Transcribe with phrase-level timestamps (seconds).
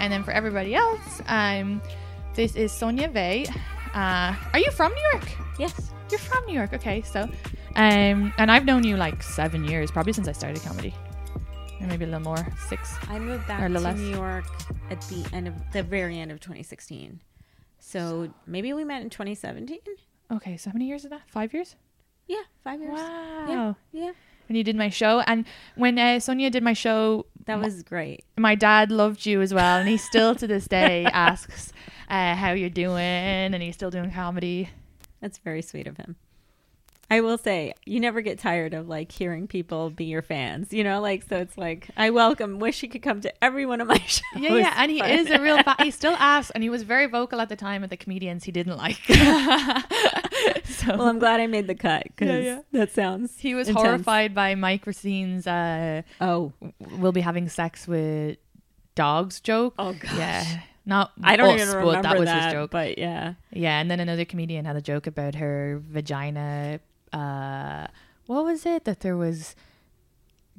[0.00, 1.82] And then for everybody else, um,
[2.34, 3.44] this is Sonya Vai.
[3.94, 5.30] Uh, are you from New York?
[5.58, 5.90] Yes.
[6.10, 6.72] You're from New York.
[6.72, 7.24] Okay, so,
[7.76, 10.94] um, and I've known you like seven years, probably since I started comedy,
[11.80, 12.96] or maybe a little more, six.
[13.08, 13.98] I moved back to less.
[13.98, 14.46] New York
[14.90, 17.20] at the end of the very end of 2016.
[17.78, 19.80] So maybe we met in 2017.
[20.32, 21.22] Okay, so how many years is that?
[21.28, 21.76] Five years?
[22.26, 22.92] Yeah, five years.
[22.94, 23.46] Wow.
[23.48, 24.12] Yeah, yeah.
[24.48, 25.44] When you did my show, and
[25.76, 28.24] when uh, Sonya did my show, That was great.
[28.36, 31.72] my dad loved you as well, and he still to this day asks
[32.08, 34.70] uh, how you're doing, and he's still doing comedy.
[35.20, 36.16] That's very sweet of him.
[37.12, 40.84] I will say, you never get tired of like hearing people be your fans, you
[40.84, 43.88] know, like so it's like I welcome, wish he could come to every one of
[43.88, 44.22] my shows.
[44.36, 45.60] Yeah, yeah, and he but- is a real.
[45.64, 45.74] fan.
[45.80, 48.52] he still asks, and he was very vocal at the time of the comedians he
[48.52, 48.98] didn't like.
[50.64, 52.60] so well, I'm glad I made the cut because Yeah, yeah.
[52.72, 53.38] that sounds.
[53.38, 53.84] he was intense.
[53.86, 56.52] horrified by Mike Racine's uh, Oh,
[56.98, 58.38] "We'll be having sex with
[58.94, 59.74] dogs" joke.
[59.78, 60.12] oh gosh.
[60.16, 62.70] Yeah, not I don't us, even but remember that was that, his joke.
[62.70, 63.34] but yeah.
[63.52, 66.80] Yeah, and then another comedian had a joke about her vagina.
[67.12, 67.86] Uh,
[68.26, 69.56] what was it that there was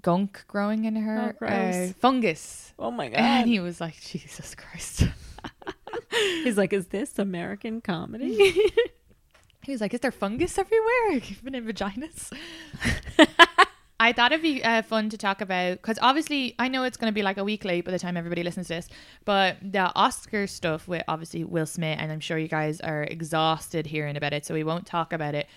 [0.02, 2.74] gunk growing in her Oh, uh, fungus?
[2.78, 3.20] Oh my god!
[3.20, 5.06] And he was like, Jesus Christ.
[6.44, 8.54] He's like, "Is this American comedy?"
[9.64, 12.34] He was like, "Is there fungus everywhere, even in vaginas?"
[14.00, 17.12] I thought it'd be uh, fun to talk about because obviously I know it's going
[17.12, 18.90] to be like a week late by the time everybody listens to this,
[19.26, 23.86] but the Oscar stuff with obviously Will Smith, and I'm sure you guys are exhausted
[23.86, 25.48] hearing about it, so we won't talk about it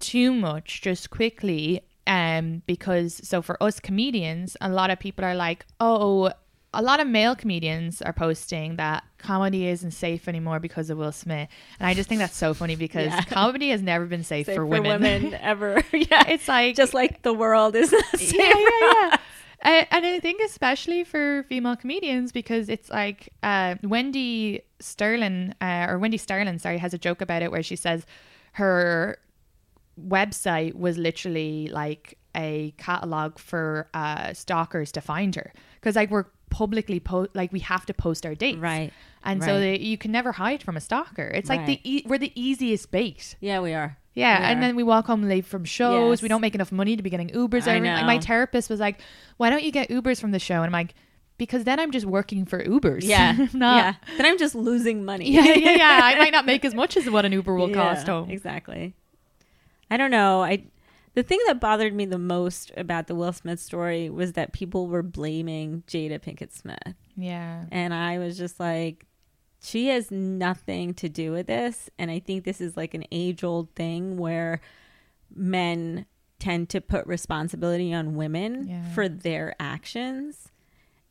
[0.00, 0.80] too much.
[0.82, 6.30] Just quickly, um, because so for us comedians, a lot of people are like, oh.
[6.74, 11.12] A lot of male comedians are posting that comedy isn't safe anymore because of Will
[11.12, 11.48] Smith,
[11.80, 13.22] and I just think that's so funny because Yeah.
[13.22, 15.32] comedy has never been safe, Safe for women.
[15.40, 15.82] ever.
[15.92, 17.88] yeah, it's like just like the world is.
[17.88, 19.16] same yeah, yeah,
[19.64, 19.84] yeah.
[19.90, 25.98] and I think especially for female comedians because it's like uh, Wendy Sterling uh, or
[25.98, 28.04] Wendy Sterling, sorry, has a joke about it where she says
[28.52, 29.16] her
[30.00, 36.26] website was literally like a catalog for uh, stalkers to find her because like we're
[36.50, 38.92] publicly po- like we have to post our dates Right,
[39.24, 42.18] and so they, you can never hide from a stalker it's like the e- we're
[42.18, 43.96] the easiest bait Yeah, we are.
[44.14, 46.22] yeah, and then we walk home late from shows.
[46.22, 47.66] We don't make enough money to be getting Ubers.
[47.66, 48.06] I every- like, know.
[48.06, 49.00] my therapist was like,
[49.38, 50.94] "Why don't you get Ubers from the show?" And I'm like,
[51.38, 53.02] "Because then I'm just working for Ubers.
[53.02, 53.94] Yeah, not yeah.
[54.16, 55.30] Then I'm just losing money.
[55.30, 56.00] yeah, yeah, yeah.
[56.02, 58.30] I might not make as much as what an Uber will Yeah, cost home.
[58.30, 58.94] Exactly.
[59.90, 60.42] I don't know.
[60.42, 60.64] I
[61.14, 64.86] the thing that bothered me the most about the Will Smith story was that people
[64.86, 66.94] were blaming Jada Pinkett Smith.
[67.16, 69.06] Yeah, And I was just like,
[69.62, 71.88] she has nothing to do with this.
[71.98, 74.60] And I think this is like an age old thing where
[75.34, 76.04] men
[76.38, 78.92] tend to put responsibility on women Yeah.
[78.92, 80.52] for their actions.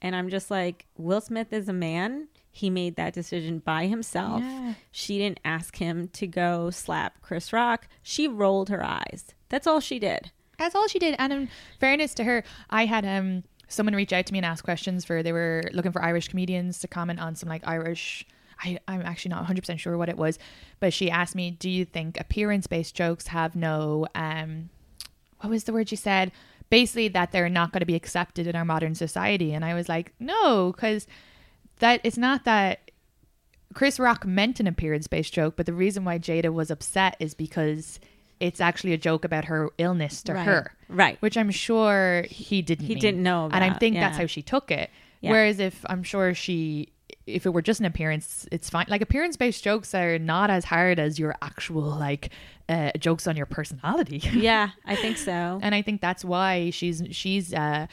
[0.01, 2.27] And I'm just like, Will Smith is a man.
[2.55, 4.41] He made that decision by himself.
[4.41, 4.75] Yeah.
[4.89, 7.89] She didn't ask him to go slap Chris Rock.
[8.01, 9.25] She rolled her eyes.
[9.49, 10.31] That's all she did.
[10.57, 11.17] that's all she did.
[11.19, 11.49] And in
[11.81, 15.21] fairness to her, I had um someone reach out to me and ask questions for
[15.21, 18.25] they were looking for Irish comedians to comment on some like Irish.
[18.63, 20.39] I, I'm actually not 100% sure what it was,
[20.79, 24.69] but she asked me, Do you think appearance based jokes have no, um,
[25.41, 26.31] what was the word she said?
[26.69, 29.53] Basically, that they're not going to be accepted in our modern society.
[29.53, 31.05] And I was like, No, because
[31.79, 32.91] that it's not that
[33.73, 37.33] Chris Rock meant an appearance based joke, but the reason why Jada was upset is
[37.33, 37.99] because
[38.39, 40.45] it's actually a joke about her illness to Right.
[40.45, 40.71] her.
[40.89, 41.17] Right.
[41.21, 43.01] Which I'm sure he didn't He mean.
[43.01, 44.89] didn't know And I about, think that's how she took it.
[45.21, 45.31] Yeah.
[45.31, 46.89] Whereas if I'm sure she
[47.27, 48.85] if it were just an appearance, it's fine.
[48.87, 52.29] Like appearance based jokes are not as hard as your actual like
[52.69, 54.17] uh, jokes on your personality.
[54.33, 55.59] Yeah, I think so.
[55.61, 57.87] and I think that's why she's she's uh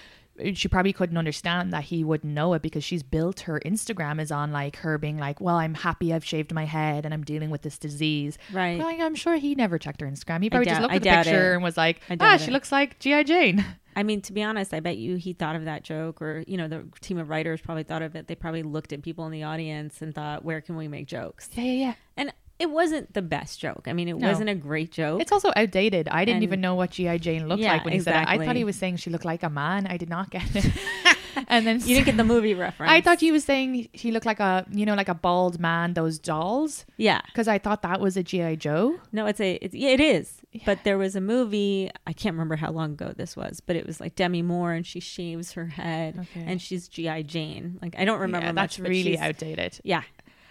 [0.55, 4.31] she probably couldn't understand that he wouldn't know it because she's built her Instagram is
[4.33, 7.51] on like her being like, well, I'm happy I've shaved my head and I'm dealing
[7.51, 8.39] with this disease.
[8.53, 8.79] Right.
[8.79, 10.43] Like, I'm sure he never checked her Instagram.
[10.43, 11.55] He probably just doubt- looked I at the picture it.
[11.55, 12.53] and was like, I ah, she it.
[12.53, 13.23] looks like G.I.
[13.25, 13.65] Jane.
[13.95, 16.57] I mean, to be honest, I bet you he thought of that joke, or you
[16.57, 18.27] know, the team of writers probably thought of it.
[18.27, 21.51] They probably looked at people in the audience and thought, "Where can we make jokes?"
[21.53, 21.95] Yeah, yeah, yeah.
[22.17, 23.85] And it wasn't the best joke.
[23.87, 24.29] I mean, it No.
[24.29, 25.21] wasn't a great joke.
[25.21, 26.09] It's also outdated.
[26.09, 27.19] I didn't And- even know what G.I.
[27.19, 28.29] Jane looked Yeah, like when he said it.
[28.29, 29.87] I thought he was saying she looked like a man.
[29.87, 30.67] I did not get it.
[31.49, 32.91] and then you didn't get the movie reference.
[32.93, 35.95] I thought he was saying he looked like a, you know, like a bald man,
[35.95, 36.85] those dolls.
[36.97, 37.21] yeah.
[37.27, 38.55] Because I thought that was a G.I.
[38.57, 38.99] Joe.
[39.13, 40.39] No, it's a it's, yeah, it is.
[40.67, 41.91] But there was a movie.
[42.07, 44.87] I can't remember how long ago this was, but it was like Demi Moore, and
[44.87, 46.45] she shaves her head, Okay.
[46.47, 47.79] and she's GI Jane.
[47.83, 48.77] Like I don't remember yeah, much.
[48.77, 49.81] that's really outdated.
[49.83, 50.03] Yeah,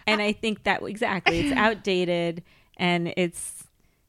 [0.06, 2.42] and I think that exactly it's outdated,
[2.76, 3.64] and it's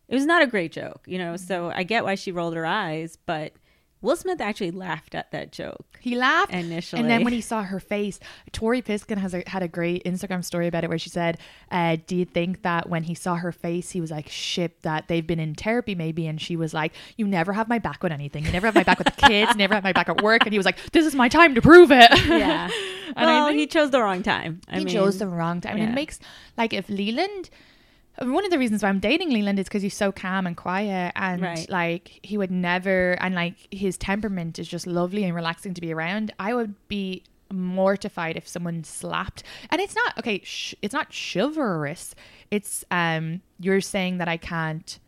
[0.07, 1.37] it was not a great joke, you know.
[1.37, 3.53] So I get why she rolled her eyes, but
[4.03, 5.85] Will Smith actually laughed at that joke.
[6.01, 6.99] He laughed Initially.
[7.01, 8.19] and then when he saw her face,
[8.51, 11.39] Tori Piskin has a, had a great Instagram story about it where she said,
[11.71, 15.07] uh, "Do you think that when he saw her face, he was like, shit, that
[15.07, 18.11] they've been in therapy maybe?" And she was like, "You never have my back with
[18.11, 18.45] anything.
[18.45, 19.51] You never have my back with the kids.
[19.51, 21.55] You never have my back at work." And he was like, "This is my time
[21.55, 22.69] to prove it." Yeah.
[23.15, 24.61] And I well, think- he chose the wrong time.
[24.67, 25.77] I he mean, chose the wrong time.
[25.77, 26.19] And it makes
[26.57, 27.49] like if Leland.
[28.17, 30.45] I mean, One of the reasons why I'm dating Leland is because he's so calm
[30.45, 31.69] and quiet, and Right.
[31.69, 35.91] like he would never, and like his temperament is just lovely and relaxing to be
[35.93, 36.31] around.
[36.39, 40.41] I would be mortified if someone slapped, and it's not okay.
[40.43, 42.15] Sh- it's not chivalrous.
[42.51, 44.99] It's um, you're saying that I can't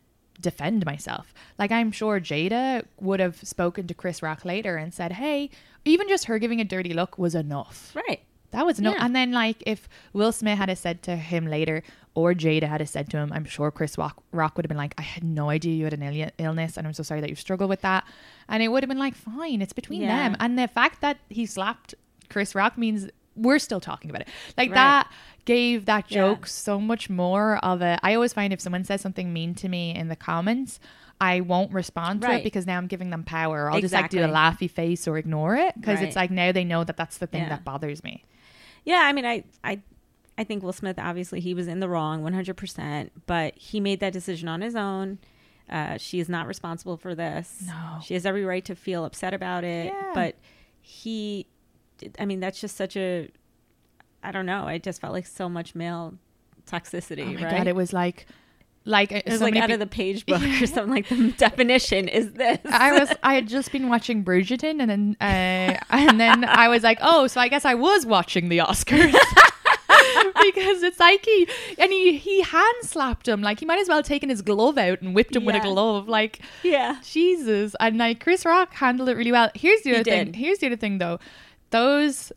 [0.41, 1.33] defend myself.
[1.57, 5.49] Like I'm sure Jada would have spoken to Chris Rock later and said, "Hey,
[5.85, 8.21] even just her giving a dirty look was enough." right.
[8.55, 8.91] That was no.
[8.91, 9.05] Yeah.
[9.05, 13.09] And then, like, if Will Smith had said to him later, or Jada had said
[13.11, 15.73] to him, I'm sure Chris Rock, Rock would have been like, I had no idea
[15.75, 18.05] you had an Ill- illness, and I'm so sorry that you struggled with that.
[18.47, 20.15] And it would have been like, fine, it's between Yeah.
[20.29, 20.37] them.
[20.39, 21.93] And the fact that he slapped
[22.29, 24.29] Chris Rock means we're still talking about it.
[24.57, 24.75] Like Right.
[24.75, 25.11] that
[25.43, 26.15] gave that Yeah.
[26.29, 27.99] joke so much more of a.
[28.01, 30.79] I always find if someone says something mean to me in the comments.
[31.19, 33.71] I won't respond to it because now I'm giving them power.
[33.71, 34.67] I'll just like do a Exactly.
[34.67, 37.43] laughy face or ignore it because it's like now they know that that's the thing
[37.43, 37.49] Yeah.
[37.49, 38.23] that bothers me.
[38.85, 39.81] Yeah, I mean, I, I,
[40.37, 43.11] I think Will Smith obviously he was in the wrong, one hundred percent.
[43.25, 45.19] But he made that decision on his own.
[45.69, 47.63] Uh, she is not responsible for this.
[47.65, 47.99] No.
[48.03, 49.87] she has every right to feel upset about it.
[49.87, 50.11] Yeah.
[50.13, 50.35] But
[50.81, 51.47] he,
[52.19, 53.29] I mean, that's just such a.
[54.21, 54.65] I don't know.
[54.65, 56.13] I just felt like so much male
[56.67, 57.23] toxicity.
[57.23, 57.57] Oh my right?
[57.57, 58.27] god, it was like,
[58.85, 60.93] like It was like out of the page book or something.
[60.93, 62.59] Like the definition is this.
[62.65, 66.83] I was, I had just been watching Bridgerton, and then, uh, and then I was
[66.83, 69.13] like, oh, so I guess I was watching the Oscars.
[70.41, 71.47] because it's like he
[71.77, 74.77] and he he hand slapped him like he might as well have taken his glove
[74.77, 76.99] out and whipped him with a glove like yeah.
[77.03, 77.75] Jesus.
[77.79, 79.49] And like Chris Rock handled it really well.
[79.55, 80.25] Here's the He other thing.
[80.25, 80.35] did.
[80.35, 81.19] Here's the other thing though.
[81.71, 82.31] Those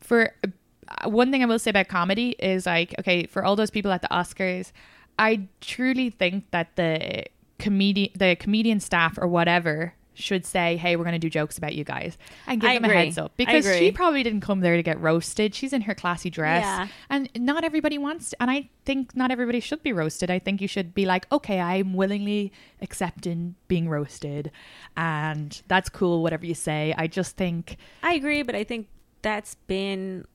[0.00, 3.70] for uh, one thing I will say about comedy is like okay, for all those
[3.70, 4.72] people at the Oscars,
[5.18, 7.24] I truly think that the
[7.58, 11.74] comedian the comedian staff or whatever should say, "Hey, we're going to do jokes about
[11.74, 12.16] you guys,"
[12.46, 15.00] and give I them a heads up because she probably didn't come there to get
[15.00, 15.54] roasted.
[15.54, 16.88] She's in her classy dress, Yeah.
[17.10, 18.30] and not everybody wants.
[18.30, 20.30] To, and I think not everybody should be roasted.
[20.30, 24.52] I think you should be like, "Okay, I'm willingly accepting being roasted,
[24.96, 26.22] and that's cool.
[26.22, 28.86] Whatever you say." I just think I agree, but I think
[29.22, 30.26] that's been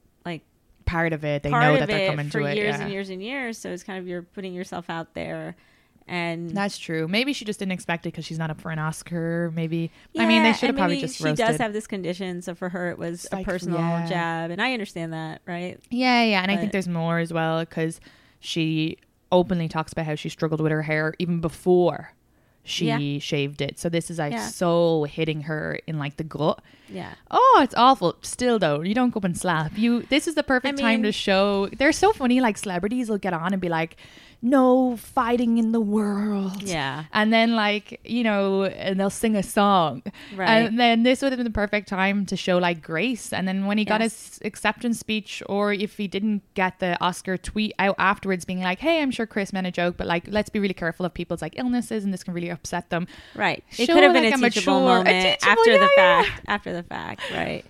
[0.90, 1.44] part of it.
[1.44, 2.56] They know that they're coming for to it.
[2.58, 2.82] years yeah.
[2.82, 3.58] and years and years.
[3.58, 5.56] So it's kind of you're putting yourself out there,
[6.08, 7.08] and That's true.
[7.08, 9.52] Maybe she just didn't expect it because she's not up for an Oscar.
[9.56, 9.92] Maybe.
[10.18, 11.46] I mean, they should have probably just she roasted.
[11.46, 14.08] does have this condition, so for her it was It's a like, personal yeah.
[14.08, 15.80] jab, and I understand that, right?
[15.92, 18.02] Yeah, yeah, and I think there's more as well because
[18.40, 18.98] she
[19.32, 22.14] openly talks about how she struggled with her hair even before
[22.70, 23.20] she Yeah.
[23.20, 23.80] shaved it.
[23.80, 24.48] So this is like Yeah.
[24.48, 26.62] so hitting her in like the gut.
[26.92, 28.16] Yeah, Oh, it's awful.
[28.22, 29.78] Still though, you don't go up and slap.
[29.78, 31.68] You this is the perfect I time to show.
[31.78, 33.96] They're so funny like celebrities will get on and be like,
[34.42, 37.06] "No fighting in the world." Yeah.
[37.14, 40.02] And then like, you know, and they'll sing a song.
[40.36, 40.50] Right.
[40.50, 43.34] And then this would have been the perfect time to show like grace.
[43.34, 47.38] And then when he got his acceptance speech or if he didn't get the Oscar
[47.38, 50.50] tweet out afterwards being like, "Hey, I'm sure Chris meant a joke, but like let's
[50.50, 53.64] be really careful of people's like illnesses and this can really upset them." right.
[53.78, 56.22] It could have been like a a teachable mature- a moment teachable- after the yeah,
[56.22, 56.22] yeah.
[56.24, 56.42] fact.
[56.48, 57.66] After the fact, right?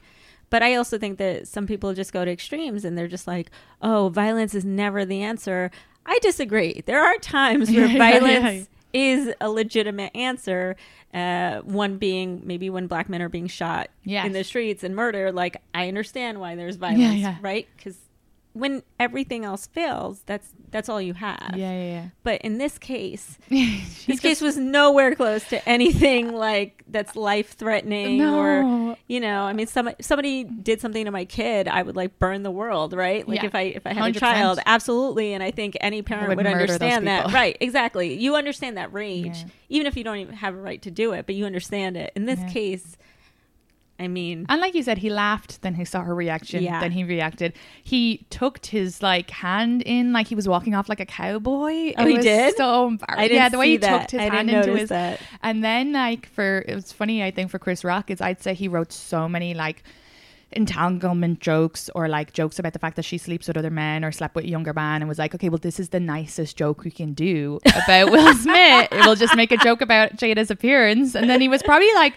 [0.51, 3.51] But I also think that some people just go to extremes and they're just like,
[3.83, 5.69] "Oh, violence is never the answer."
[6.05, 6.81] I disagree.
[6.85, 10.75] There are times where violence is a legitimate answer.
[11.13, 14.25] Uh, one being maybe when black men are being shot Yes.
[14.27, 15.33] in the streets and murdered.
[15.33, 17.67] Like I understand why there's violence, right?
[17.75, 17.97] Because
[18.59, 21.53] when everything else fails, that's that's all you have.
[21.55, 23.79] Yeah, yeah, But in this case, yeah.
[24.05, 28.97] this case was nowhere close to anything like that's life threatening or No.
[29.07, 32.41] you know i mean some somebody did something to my kid i would like burn
[32.41, 33.45] the world right like Yeah.
[33.45, 34.19] if i if i had a 100%.
[34.19, 38.77] child absolutely and i think any parent would would, understand that right exactly you understand
[38.77, 39.45] that rage Yeah.
[39.69, 42.11] even if you don't even have a right to do it but you understand it
[42.15, 42.49] in this Yeah.
[42.49, 42.97] case
[43.99, 45.61] i mean And like you said, he laughed.
[45.61, 46.63] Then he saw her reaction.
[46.63, 46.79] Yeah.
[46.79, 47.53] Then he reacted.
[47.83, 51.93] He tucked his like hand in, like he was walking off like a cowboy.
[51.97, 52.55] Oh, It he was did?
[52.57, 53.35] So embarrassing.
[53.35, 53.89] Yeah, the way he that.
[53.99, 54.89] tucked his I hand into his.
[54.89, 55.19] that.
[55.43, 57.23] And then like for it was funny.
[57.23, 59.83] I think for Chris Rock is I'd say he wrote so many like
[60.51, 64.11] entanglement jokes or like jokes about the fact that she sleeps with other men or
[64.11, 66.83] slept with a younger man and was like, okay, well, this is the nicest joke
[66.83, 68.87] we can do about Will Smith.
[68.91, 71.15] We'll just make a joke about Jada's appearance.
[71.15, 72.13] And then he was probably like,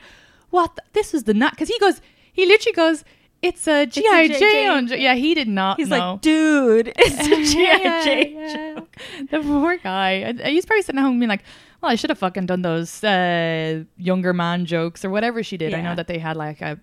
[0.52, 0.76] what?
[0.76, 1.50] the- This was the nut.
[1.52, 2.00] Because he goes,
[2.32, 3.04] he literally goes,
[3.42, 4.28] it's a G.I.
[4.28, 4.68] Jane.
[4.71, 6.12] on Jo-" Yeah, he did not he's know.
[6.12, 7.76] like dude it's a G.I.
[7.82, 8.75] Yeah, Jane yeah.
[8.76, 8.97] joke.
[9.32, 10.32] The poor guy.
[10.49, 11.42] He's probably sitting at home and being like,
[11.82, 15.75] well, I should have fucking done those uh, younger man jokes or whatever she did.
[15.75, 16.78] I know that they had like a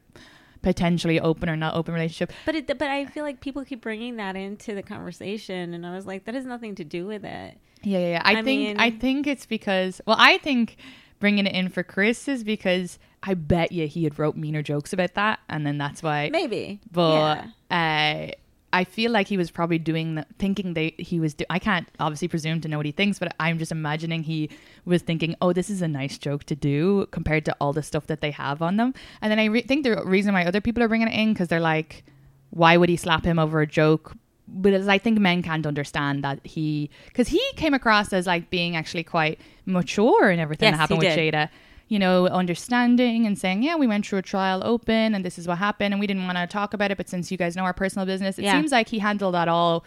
[0.61, 2.33] potentially open or not open relationship.
[2.45, 5.95] But it, but I feel like people keep bringing that into the conversation, and I
[5.95, 7.57] was like, that has nothing to do with it.
[7.81, 8.07] Yeah, yeah.
[8.09, 8.21] yeah.
[8.25, 10.75] I, I think mean- I think it's because well, I think
[11.19, 14.93] bringing it in for Chris is because I bet you he had wrote meaner jokes
[14.93, 16.29] about that, and then that's why.
[16.31, 18.29] Maybe, But yeah.
[18.31, 18.31] uh,
[18.71, 21.33] I feel like he was probably doing the, thinking they he was.
[21.33, 24.49] Do- I can't obviously presume to know what he thinks, but I'm just imagining he
[24.85, 28.05] was thinking, "Oh, this is a nice joke to do compared to all the stuff
[28.07, 30.83] that they have on them." And then I re- think the reason why other people
[30.83, 32.03] are bringing it in because they're like,
[32.51, 34.15] "Why would he slap him over a joke?"
[34.51, 38.49] But as I think men can't understand that he because he came across as like
[38.49, 41.33] being actually quite mature and everything Yes, that happened with did.
[41.33, 41.49] Jada
[41.91, 45.47] you know, understanding and saying, yeah, we went through a trial open and this is
[45.47, 46.97] what happened and we didn't want to talk about it.
[46.97, 48.59] But since you guys know our personal business, it Yeah.
[48.59, 49.83] seems like he handled that all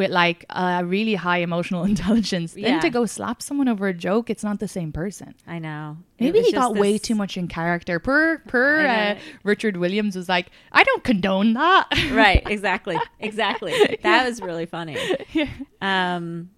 [0.00, 2.54] with like a really high emotional intelligence.
[2.54, 5.34] Then to go slap someone over a joke, it's not the same person.
[5.46, 5.98] I know.
[6.18, 7.98] Maybe he got way too much in character.
[7.98, 9.18] Per per uh.
[9.44, 11.86] Richard Williams was like, I don't condone that.
[12.12, 14.96] right exactly exactly that was really funny
[15.82, 16.50] um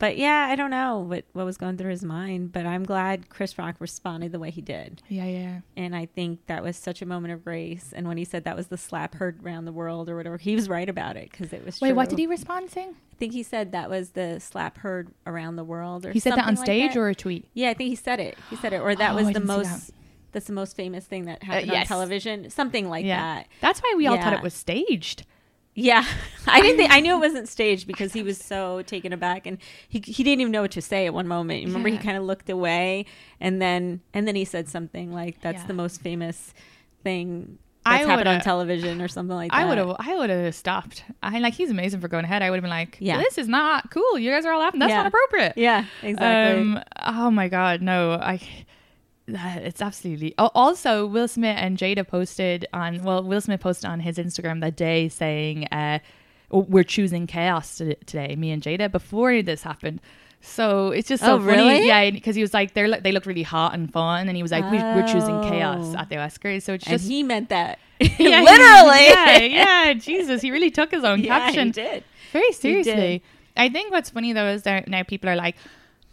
[0.00, 3.28] but yeah i don't know what what was going through his mind but i'm glad
[3.28, 5.60] chris rock responded the way he did yeah, yeah.
[5.76, 8.56] and i think that was such a moment of grace and when he said that
[8.56, 11.52] was the slap heard around the world or whatever he was right about it because
[11.52, 12.96] it was Wait, what did he respond saying?
[13.12, 16.32] i think he said that was the slap heard around the world or He said
[16.32, 17.00] that on something like stage that.
[17.00, 17.46] or a tweet?
[17.54, 19.40] yeah i think he said it he said it or that Oh, was I the
[19.40, 19.92] most
[20.32, 21.82] that's the most famous thing that uh, happened yes.
[21.82, 23.34] on television something like yeah.
[23.36, 25.24] that That's why we all thought it was staged.
[25.74, 26.04] Yeah,
[26.46, 29.58] I didn't think I knew it wasn't staged because he was so taken aback and
[29.88, 31.64] he he didn't even know what to say at one moment.
[31.64, 33.06] Remember he kind of looked away
[33.40, 35.66] and then and then he said something like that's Yeah.
[35.68, 36.52] the most famous
[37.04, 39.56] thing I that's happened on television or something like that.
[39.56, 41.02] I would have, I would have stopped.
[41.22, 42.42] I like he's amazing for going ahead.
[42.42, 43.16] I would have been like, Yeah.
[43.18, 44.18] this is not cool.
[44.18, 44.80] You guys are all laughing.
[44.80, 44.98] That's Yeah.
[44.98, 45.54] not appropriate.
[45.56, 46.60] Yeah, exactly.
[46.60, 48.38] Um, oh my god, no, I.
[49.34, 50.34] It's absolutely.
[50.38, 53.02] Oh, also, Will Smith and Jada posted on.
[53.02, 55.98] Well, Will Smith posted on his Instagram that day saying, uh,
[56.50, 60.00] oh, "We're choosing chaos today, me and Jada." Before this happened,
[60.40, 61.56] so it's just so Oh, funny.
[61.56, 61.86] really?
[61.86, 64.42] Yeah, because he was like, "They look, they look really hot and fun," and he
[64.42, 65.98] was like, we, "We're choosing chaos Oh.
[65.98, 69.06] at the Oscars." So it's and just he meant that Yeah, literally.
[69.08, 69.38] Yeah,
[69.88, 69.92] yeah.
[69.94, 72.04] Jesus, he really took his own Yeah, caption he did.
[72.32, 72.92] very seriously.
[73.18, 73.22] did.
[73.56, 75.56] I think what's funny though is that now people are like,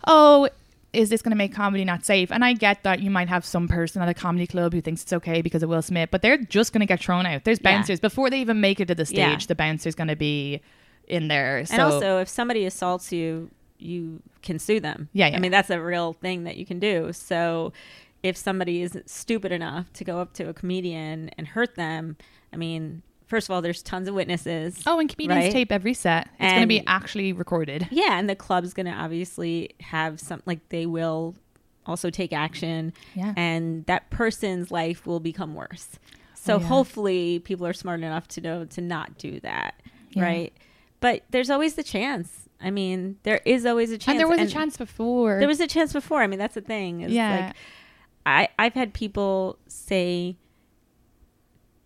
[0.06, 0.50] "Oh,
[0.94, 3.46] is this going to make comedy not safe?" And I get that you might have
[3.46, 6.22] some person at a comedy club who thinks it's okay because of Will Smith, but
[6.22, 7.44] they're just going to get thrown out.
[7.44, 7.76] There's Yeah.
[7.76, 9.18] bouncers before they even make it to the stage.
[9.18, 9.48] Yeah.
[9.48, 10.62] The bouncer's going to be
[11.08, 11.66] in there.
[11.66, 15.10] So and also, if somebody assaults you, you can sue them.
[15.14, 15.38] Yeah, yeah.
[15.38, 17.12] I mean, that's a real thing that you can do.
[17.14, 17.74] So,
[18.24, 22.18] if somebody is stupid enough to go up to a comedian and hurt them,
[22.52, 24.82] I mean, first of all, there's tons of witnesses.
[24.88, 25.52] oh, and comedians Right?
[25.52, 26.28] tape every set.
[26.40, 27.88] It's going to be actually recorded.
[27.92, 31.36] Yeah, and the club's going to obviously have some, like, they will
[31.86, 32.94] also take action.
[33.16, 33.34] Yeah.
[33.38, 35.88] And that person's life will become worse.
[35.94, 36.00] Oh,
[36.34, 36.66] so, Oh, yeah.
[36.68, 39.76] hopefully, people are smart enough to know to not do that.
[40.12, 40.24] Yeah.
[40.24, 40.54] Right.
[41.00, 42.50] But there's always the chance.
[42.60, 44.08] I mean, there is always a chance.
[44.14, 45.38] And there was a chance before.
[45.40, 46.22] There was a chance before.
[46.24, 47.02] I mean, that's the thing.
[47.02, 47.48] Yeah.
[47.48, 47.56] Like,
[48.26, 50.38] I I've had people say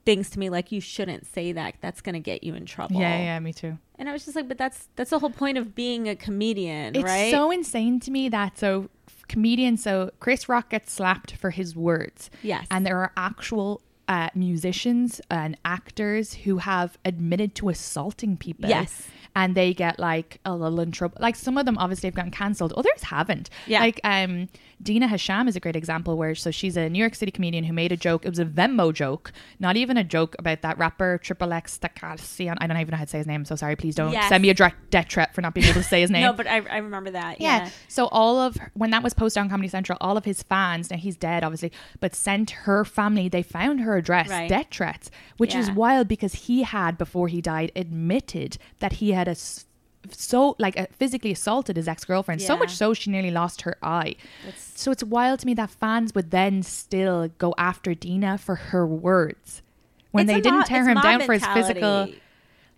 [0.06, 1.76] things to me like, "You shouldn't say that.
[1.82, 3.78] That's going to get you in trouble." yeah, yeah, me too.
[3.98, 6.94] And I was just like, "But that's that's the whole point of being a comedian,
[6.94, 6.96] right?
[6.96, 8.90] It's right?" so insane to me that so
[9.28, 12.30] comedian so Chris Rock gets slapped for his words.
[12.42, 12.68] Yes.
[12.70, 18.70] And there are actual uh, musicians and actors who have admitted to assaulting people.
[18.70, 19.08] Yes.
[19.34, 21.18] And they get like a little in trouble.
[21.22, 22.74] Like some of them obviously have gotten cancelled.
[22.74, 23.50] Others haven't.
[23.68, 23.80] Yeah.
[23.80, 24.50] Like um,
[24.82, 27.74] Dina Hashem is a great example where so she's a New York City comedian who
[27.74, 28.26] made a joke.
[28.26, 32.58] It was a Venmo joke, not even a joke about that rapper Triple X Takacion.
[32.60, 33.46] I don't even know how to say his name.
[33.46, 33.76] So sorry.
[33.76, 34.30] Please don't Yes.
[34.30, 36.24] send me a direct death threat for not being able to say his name.
[36.24, 37.40] No, but I, I remember that.
[37.40, 37.66] Yeah.
[37.66, 37.70] Yeah.
[37.88, 40.98] So all of when that was posted on Comedy Central, all of his fans, now
[40.98, 44.50] he's dead obviously, but sent her family, they found her address, Right.
[44.50, 49.28] death threats, which is wild because he had before he died admitted that he had
[49.28, 49.36] a
[50.10, 52.42] so like uh, physically assaulted his ex-girlfriend.
[52.42, 54.16] So much so she nearly lost her eye.
[54.58, 58.86] So it's wild to me that fans would then still go after dina for her
[58.86, 59.62] words
[60.12, 62.10] when It's they didn't mob- tear him down for his physical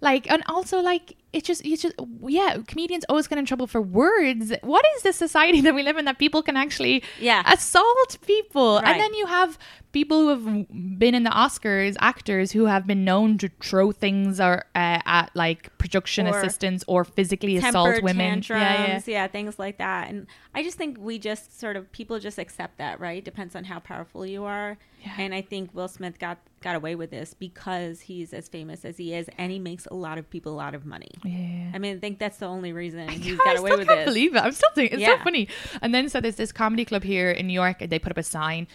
[0.02, 1.96] like and also like it's just it's just
[2.28, 5.98] yeah comedians always get in trouble for words what is this society that we live
[5.98, 7.42] in that people can actually Yeah.
[7.52, 8.88] assault people Right.
[8.92, 9.58] and then you have
[9.92, 14.40] people who have been in the oscars actors who have been known to throw things
[14.40, 19.28] or uh, at like production Or assistants or physically assault women tantrums, yeah, yeah.
[19.28, 20.10] things like that.
[20.10, 20.26] And
[20.56, 23.24] I just think we just sort of people just accept that, right?
[23.24, 24.78] Depends on how powerful you are.
[25.04, 25.12] Yeah.
[25.20, 28.96] And I think Will Smith got got away with this because he's as famous as
[28.98, 31.12] he is, and he makes a lot of people a lot of money.
[31.26, 31.72] Yeah.
[31.74, 33.88] I mean, I think that's the only reason he's Yeah, got I away still with
[33.88, 34.06] can't this.
[34.06, 34.40] believe it.
[34.40, 35.48] I'm still thinking it's so funny.
[35.82, 38.18] And then so there's this comedy club here in New York, and they put up
[38.18, 38.68] a sign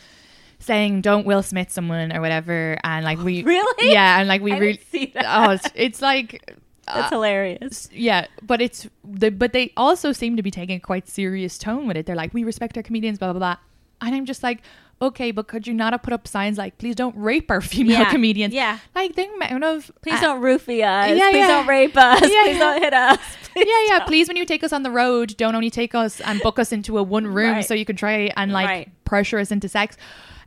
[0.58, 3.92] saying "Don't Will Smith someone" or whatever, and like we Really?
[3.92, 5.24] yeah, and like we really see that.
[5.28, 6.42] oh, it's, it's like
[6.86, 7.88] That's uh, hilarious.
[7.92, 11.86] yeah, but it's the but they also seem to be taking a quite serious tone
[11.86, 12.06] with it.
[12.06, 13.56] They're like, we respect our comedians, blah blah blah,
[14.00, 14.62] and I'm just like,
[15.00, 18.00] okay, but could you not have put up signs like, please don't rape our female
[18.00, 18.52] Yeah, comedians?
[18.54, 18.78] yeah.
[18.94, 21.16] like the amount of Please uh, don't roofie us.
[21.16, 21.46] yeah, Please yeah.
[21.48, 22.20] don't rape us.
[22.22, 23.18] Yeah, Please don't hit us.
[23.52, 23.98] Please yeah, yeah.
[23.98, 24.06] don't.
[24.08, 26.72] Please, when you take us on the road, don't only take us and book us
[26.72, 27.64] into a one room Right.
[27.64, 29.04] so you can try and like Right.
[29.04, 29.96] pressure us into sex.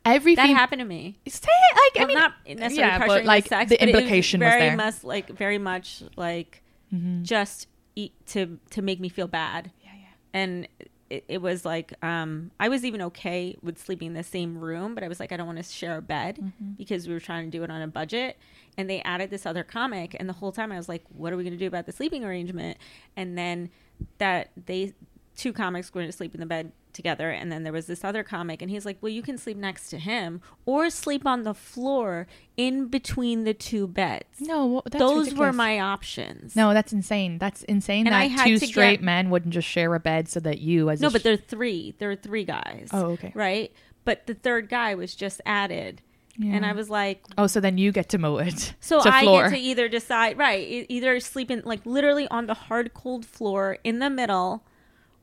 [0.04, 1.20] Every That fem- happened to me.
[1.28, 3.96] Say it, like I Well, mean, not necessarily yeah, but like sex, the but was
[3.96, 4.76] implication was, very there.
[4.78, 6.62] much like very much like
[6.94, 7.24] Mm-hmm.
[7.24, 9.72] just eat to to make me feel bad.
[9.84, 10.06] Yeah, yeah.
[10.34, 10.68] And
[11.12, 14.96] it, it was like um I was even okay with sleeping in the same room,
[14.96, 16.72] but I was like I don't want to share a bed Mm-hmm.
[16.78, 18.38] because we were trying to do it on a budget.
[18.78, 21.38] And they added this other comic, and the whole time I was like, "What are
[21.38, 22.78] we going to do about the sleeping arrangement?"
[23.18, 23.70] And then
[24.18, 24.94] that they
[25.36, 28.04] two comics were going to sleep in the bed together and then there was this
[28.04, 31.44] other comic and he's like well you can sleep next to him or sleep on
[31.44, 36.94] the floor in between the two beds No, that's those were my options No, that's
[36.94, 37.38] insane.
[37.38, 40.40] That's insane And I that two straight get- men wouldn't just share a bed so
[40.42, 43.32] that you, as no but sh- there are three there are three guys Oh, okay.
[43.36, 43.72] right
[44.06, 46.02] but the third guy was just added
[46.44, 48.74] and i was like oh, so then you get to mow it.
[48.80, 49.44] so i floor.
[49.44, 53.78] get to either decide right either sleep in like literally on the hard cold floor
[53.84, 54.64] in the middle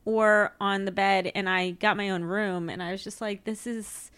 [0.09, 3.45] or on the bed and i got my own room and i was just like
[3.45, 4.11] this is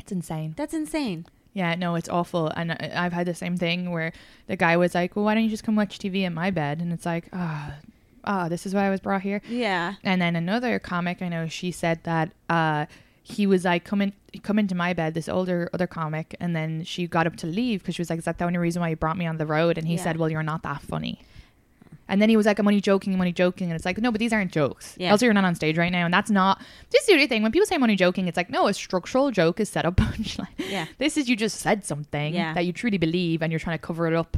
[0.00, 0.54] It's insane.
[0.56, 1.26] that's insane
[1.62, 2.48] Yeah, no, it's awful.
[2.58, 2.72] And
[3.02, 4.12] I've had the same thing where
[4.46, 6.74] the guy was like, "Well, why don't you just come watch TV in my bed?"
[6.82, 7.76] And it's like, ah,
[8.32, 9.40] ah, this is why I was brought here.
[9.48, 12.26] yeah And then another comic, I know, she said that
[12.58, 12.84] uh,
[13.22, 14.12] he was like, "Come in,
[14.48, 17.80] come into my bed." This older other comic, and then she got up to leave
[17.80, 19.46] because she was like, "Is that the only reason why you brought me on the
[19.56, 20.04] road?" And he Yeah.
[20.04, 21.14] said, "Well, you're not that funny."
[22.08, 23.12] And then he was like, "I'm only joking.
[23.14, 24.94] I'm only joking." And it's like, no, but these aren't jokes.
[24.96, 25.10] Yeah.
[25.10, 26.62] Also, you're not on stage right now, and that's not.
[26.90, 27.42] This is the thing.
[27.42, 29.96] When people say I'm only joking, it's like, no, a structural joke is set up
[29.96, 30.46] punchline.
[30.58, 30.86] Yeah.
[30.98, 32.54] This is you just said something Yeah.
[32.54, 34.36] that you truly believe, and you're trying to cover it up,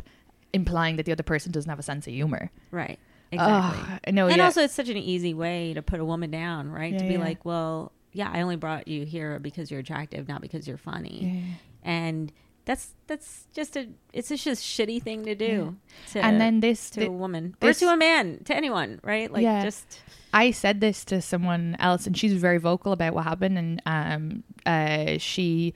[0.52, 2.50] implying that the other person doesn't have a sense of humor.
[2.70, 2.98] right
[3.30, 4.44] exactly no, and yeah.
[4.46, 7.18] also it's such an easy way to put a woman down right to be yeah.
[7.20, 11.44] like well yeah i only brought you here because you're attractive not because you're funny
[11.82, 12.32] and
[12.68, 15.74] that's that's just a it's just a shitty thing to do
[16.12, 19.32] to, and then this, to a woman this- or to a man to anyone right
[19.32, 19.64] like Yeah.
[19.64, 20.02] just
[20.34, 24.44] I said this to someone else, and she's very vocal about what happened, and um,
[24.66, 25.72] uh, she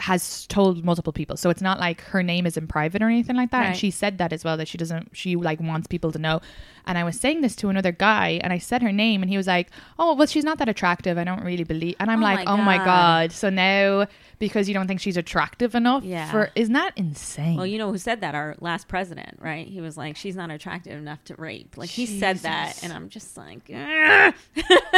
[0.00, 1.36] has told multiple people.
[1.36, 3.66] So it's not like her name is in private or anything like that.
[3.66, 5.10] And she said that as well that she doesn't.
[5.16, 6.40] She like wants people to know.
[6.86, 9.36] And I was saying this to another guy, and I said her name, and he
[9.36, 11.18] was like, "Oh, well, she's not that attractive.
[11.18, 12.86] I don't really believe." And I'm Oh like, my "Oh my God.
[12.86, 14.06] god!" So now
[14.38, 16.30] because you don't think she's attractive enough, Yeah.
[16.30, 17.56] for isn't that insane?
[17.56, 20.50] well you know who said that our last president right he was like she's not
[20.50, 23.70] attractive enough to rape like he said that and i'm just like.
[23.70, 24.32] I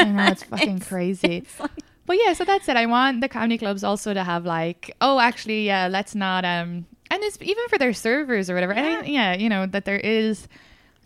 [0.07, 1.39] know it's fucking It's- crazy.
[1.39, 1.71] it's like-
[2.13, 2.77] But yeah, so that's it.
[2.77, 6.85] I want the comedy clubs also to have like, oh, actually, yeah, let's not um,
[7.11, 8.75] and it's even for their servers or whatever.
[8.75, 10.47] And I, yeah, you know that there is,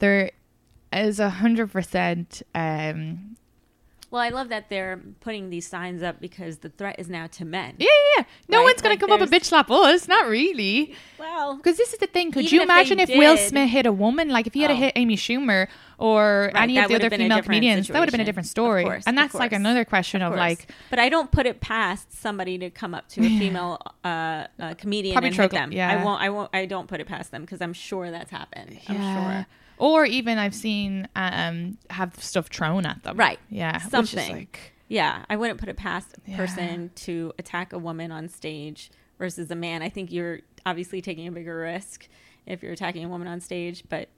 [0.00, 0.32] there
[0.92, 3.36] is a hundred percent um,
[4.10, 7.44] Well, I love that they're putting these signs up because the threat is now to
[7.44, 7.76] men.
[7.78, 8.24] Yeah, yeah, yeah.
[8.48, 10.08] No Right, one's gonna like come up and bitch slap us.
[10.08, 10.92] Not really.
[11.20, 12.32] Well, Because this is the thing.
[12.32, 14.28] Could you imagine if Will did- Smith hit a woman?
[14.30, 14.74] Like if he had Oh.
[14.76, 17.98] hit Amy Schumer or Right, any of the other have been a female comedians, that
[17.98, 18.82] would have been a different story.
[18.82, 20.38] Of course, and of that's like another question of, course.
[20.38, 24.46] like, but I don't put it past somebody to come up to a female uh,
[24.60, 25.72] uh, comedian Probably and hit them.
[25.72, 25.90] yeah.
[25.90, 26.20] I won't.
[26.22, 26.50] I won't.
[26.54, 28.78] I don't put it past them because I'm sure that's happened.
[28.88, 29.46] I'm sure.
[29.78, 33.16] Or even I've seen um have stuff thrown at them.
[33.16, 33.38] Right.
[33.50, 33.78] Yeah.
[33.78, 34.32] Something.
[34.32, 36.36] like Yeah, I wouldn't put it past a Yeah.
[36.36, 39.82] person to attack a woman on stage versus a man.
[39.82, 42.08] I think you're obviously taking a bigger risk
[42.46, 44.08] if you're attacking a woman on stage, but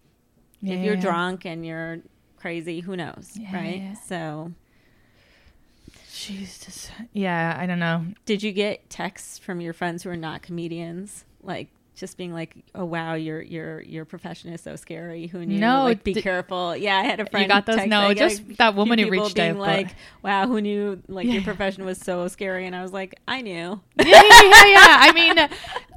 [0.61, 1.01] yeah, if you're yeah.
[1.01, 2.01] drunk and you're
[2.37, 3.97] crazy, who knows, Yeah, right?
[4.07, 4.53] So,
[6.13, 6.91] Jesus.
[7.13, 8.05] Yeah, I don't know.
[8.27, 12.55] did you get texts from your friends who are not comedians, like just being like,
[12.75, 15.27] "Oh wow, your your your profession is so scary.
[15.27, 15.59] Who knew?
[15.59, 17.43] No, like, be d- careful." Yeah, I had a friend.
[17.45, 17.77] You got those?
[17.77, 19.89] text- No, I got a just that woman who reached being out, like,
[20.23, 21.03] "Wow, who knew?
[21.09, 21.35] Like Yeah.
[21.35, 24.97] your profession was so scary." And I was like, "I knew." yeah, yeah, yeah, yeah.
[25.01, 25.49] I mean,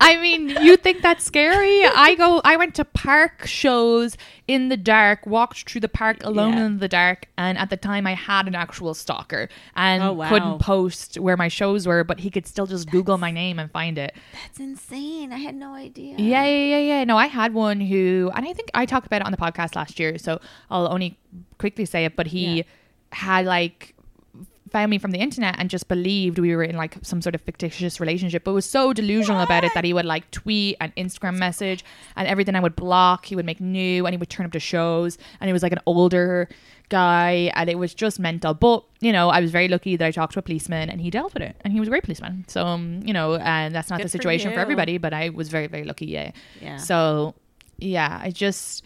[0.02, 1.84] I mean, you think that's scary?
[1.86, 2.42] I go.
[2.44, 6.66] I went to park shows in the dark, walked through the park alone Yeah.
[6.66, 10.28] in the dark, and at the time I had an actual stalker and Oh, wow.
[10.30, 13.72] couldn't post where my shows were, but he could still just Google my name and
[13.72, 14.14] find it.
[14.34, 15.32] That's insane.
[15.32, 15.91] I had no idea.
[15.98, 17.04] Yeah, yeah, yeah, yeah.
[17.04, 19.76] No, I had one who, and I think I talked about it on the podcast
[19.76, 21.18] last year, so I'll only
[21.58, 22.16] quickly say it.
[22.16, 22.64] But he Yeah.
[23.12, 23.96] had like
[24.72, 27.42] found me from the internet and just believed we were in like some sort of
[27.42, 31.38] fictitious relationship, but was so delusional about it that he would like tweet and Instagram
[31.38, 31.84] message,
[32.16, 34.60] and everything I would block, he would make new, and he would turn up to
[34.60, 36.50] shows, and he was like an older
[36.90, 38.54] guy, and it was just mental.
[38.54, 41.10] But you know, I was very lucky that I talked to a policeman, and he
[41.10, 42.46] dealt with it, and he was a great policeman.
[42.48, 44.62] So um, you know, and that's not Good the situation for, you.
[44.62, 46.08] everybody, but I was very, very lucky.
[46.08, 46.32] Yeah.
[46.62, 46.78] Yeah.
[46.78, 47.36] So,
[47.78, 48.84] yeah, I just,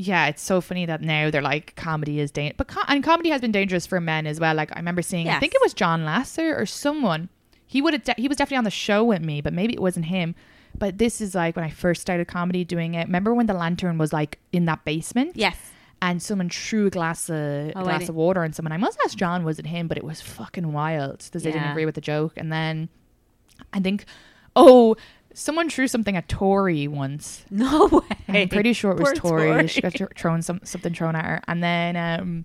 [0.00, 3.30] yeah, it's so funny that now they're like comedy is dangerous, but co- and comedy
[3.30, 4.54] has been dangerous for men as well.
[4.54, 7.28] Like I remember seeing, I think it was John Lasser or someone.
[7.66, 9.80] He would have, de- he was definitely on the show with me, but maybe it
[9.80, 10.34] wasn't him.
[10.78, 13.06] But this is like when I first started comedy doing it.
[13.06, 15.32] Remember when the lantern was like in that basement?
[15.34, 15.56] Yes.
[16.00, 18.70] and someone threw a glass of Oh, glass of water on someone.
[18.70, 19.88] I must ask John, was it him?
[19.88, 22.34] But it was fucking wild because they didn't agree with the joke.
[22.36, 22.88] And then
[23.72, 24.04] I think,
[24.54, 24.94] oh,
[25.38, 27.44] someone threw something at Tori once.
[27.50, 28.16] No way.
[28.28, 29.48] I'm pretty sure it was Tori.
[29.48, 29.66] Tori.
[29.68, 32.44] She got thr- thrown some something thrown at her, and then um,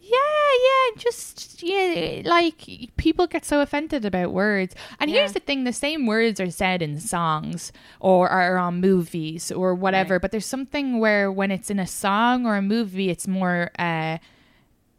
[0.00, 0.18] yeah,
[0.64, 4.74] yeah, just yeah, like people get so offended about words.
[5.00, 9.50] And here's the thing: the same words are said in songs or are on movies
[9.50, 10.14] or whatever.
[10.14, 10.22] Right.
[10.22, 13.70] But there's something where when it's in a song or a movie, it's more.
[13.78, 14.18] Uh,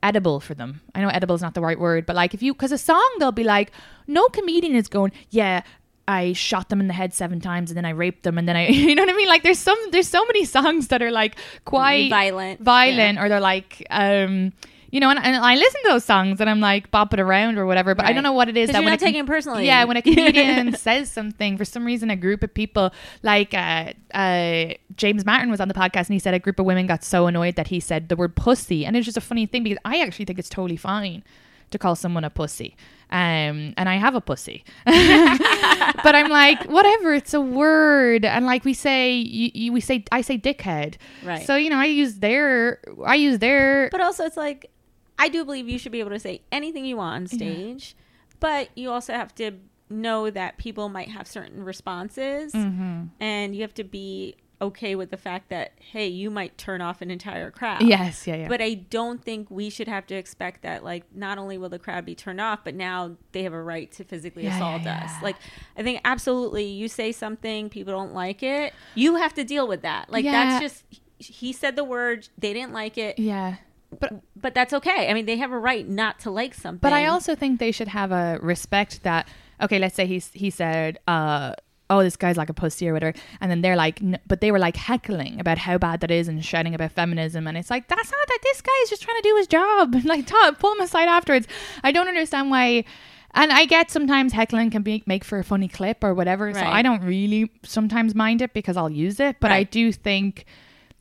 [0.04, 0.80] edible for them.
[0.94, 3.16] I know edible is not the right word, but like if you, because a song,
[3.18, 3.72] they'll be like,
[4.06, 5.64] no comedian is going, yeah,
[6.08, 8.56] I shot them in the head seven times and then I raped them and then
[8.56, 9.28] I, you know what I mean?
[9.28, 12.62] Like there's some, there's so many songs that are like quite Violent.
[12.62, 14.54] violent, or they're like, um,
[14.90, 17.66] you know, and, and I listen to those songs and I'm like bopping around or
[17.66, 19.24] whatever, but I don't know what it is that you're when not a com- taking
[19.26, 19.66] it personally.
[19.66, 23.92] Yeah, when a comedian says something, for some reason, a group of people, like uh,
[24.14, 27.04] uh, James Martin was on the podcast and he said a group of women got
[27.04, 28.86] so annoyed that he said the word pussy.
[28.86, 31.24] And it's just a funny thing because I actually think it's totally fine
[31.72, 32.76] to call someone a pussy.
[33.10, 34.64] Um, and I have a pussy.
[34.86, 38.26] but I'm like, whatever, it's a word.
[38.26, 40.96] And like we say, you, you, we say, I say dickhead.
[41.24, 41.46] Right.
[41.46, 44.70] So, you know, I use their, I use their, But also, it's like,
[45.20, 47.96] I do believe you should be able to say anything you want on stage,
[48.40, 49.52] but you also have to
[49.90, 53.06] know that people might have certain responses, Mm-hmm.
[53.20, 57.02] and you have to be okay with the fact that, hey, you might turn off
[57.02, 57.84] an entire crowd.
[57.84, 58.48] yes, yeah, yeah.
[58.48, 61.80] But I don't think we should have to expect that, like, not only will the
[61.80, 65.04] crowd be turned off, but now they have a right to physically Yeah, assault yeah,
[65.04, 65.24] us.
[65.24, 65.36] Like,
[65.78, 69.84] I think absolutely, you say something, people don't like it, you have to deal with
[69.84, 70.10] that.
[70.12, 70.84] Like, that's just,
[71.20, 73.58] he said the word, they didn't like it, yeah.
[74.00, 75.10] But but that's okay.
[75.10, 76.80] I mean, they have a right not to like something.
[76.80, 79.30] But I also think they should have a respect that
[79.62, 81.54] okay, let's say he he said, uh,
[81.90, 84.52] "Oh, this guy's like a pussy" or whatever, and then they're like, n- but they
[84.52, 87.88] were like heckling about how bad that is and shouting about feminism, and it's like
[87.88, 89.96] that's not that this guy is just trying to do his job.
[90.06, 91.48] like, talk, pull him aside afterwards.
[91.84, 92.84] I don't understand why.
[93.34, 96.60] And I get sometimes heckling can be make for a funny clip or whatever, so
[96.72, 99.40] I don't really sometimes mind it because I'll use it.
[99.40, 100.46] But I do think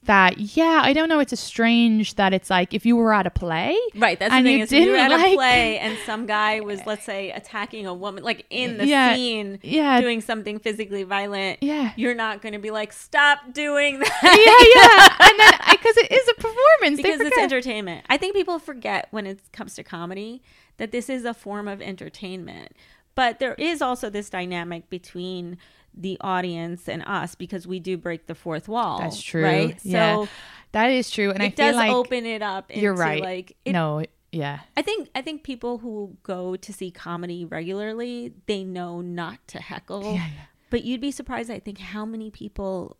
[0.06, 1.18] that yeah, I don't know.
[1.20, 4.18] It's a strange that it's like if you were at a play, right.
[4.18, 6.26] That's and the thing you is, if you're at didn't a like- play and some
[6.26, 10.00] guy was, let's say, attacking a woman, like in the Yeah, scene, yeah.
[10.00, 11.62] doing something physically violent.
[11.62, 11.92] Yeah.
[11.96, 14.20] you're not going to be like, stop doing that.
[14.22, 15.16] yeah, yeah.
[15.28, 18.04] And then because it is a performance, because it's entertainment.
[18.08, 20.42] I think people forget when it comes to comedy
[20.78, 22.72] that this is a form of entertainment.
[23.14, 25.56] But there is also this dynamic between
[25.96, 28.98] the audience and us because we do break the fourth wall.
[29.00, 29.42] That's true.
[29.44, 29.78] right?
[29.82, 30.28] Yeah, So
[30.72, 31.30] that is true.
[31.30, 32.70] And I it feel does like open it up.
[32.70, 33.22] Into you're right.
[33.22, 34.60] Like it, no, yeah.
[34.76, 39.60] I think I think people who go to see comedy regularly, they know not to
[39.60, 40.02] heckle.
[40.04, 40.30] Yeah, yeah.
[40.68, 42.96] But you'd be surprised I think how many people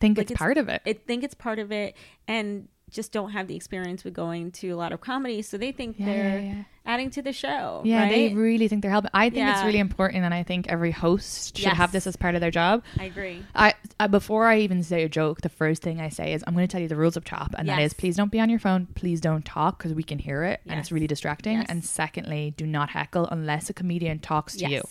[0.00, 0.82] Think Like it's, it's- part of it.
[0.84, 1.96] I think it's part of it
[2.28, 5.72] and just don't have the experience with going to a lot of comedy, so they
[5.72, 6.62] think Yeah, they're yeah, yeah.
[6.86, 7.82] adding to the show.
[7.84, 9.10] Yeah, they really think they're helping.
[9.12, 12.36] I think it's really important, and I think every host should have this as part
[12.36, 12.84] of their job.
[12.98, 13.44] I agree.
[13.54, 16.54] I, I before I even say a joke, the first thing I say is I'm
[16.54, 17.90] going to tell you the rules of chop, and that Yes.
[17.90, 20.60] is please don't be on your phone, please don't talk because we can hear it
[20.66, 21.58] and it's really distracting.
[21.58, 21.66] Yes.
[21.68, 24.70] And secondly, do not heckle unless a comedian talks to Yes.
[24.70, 24.82] you.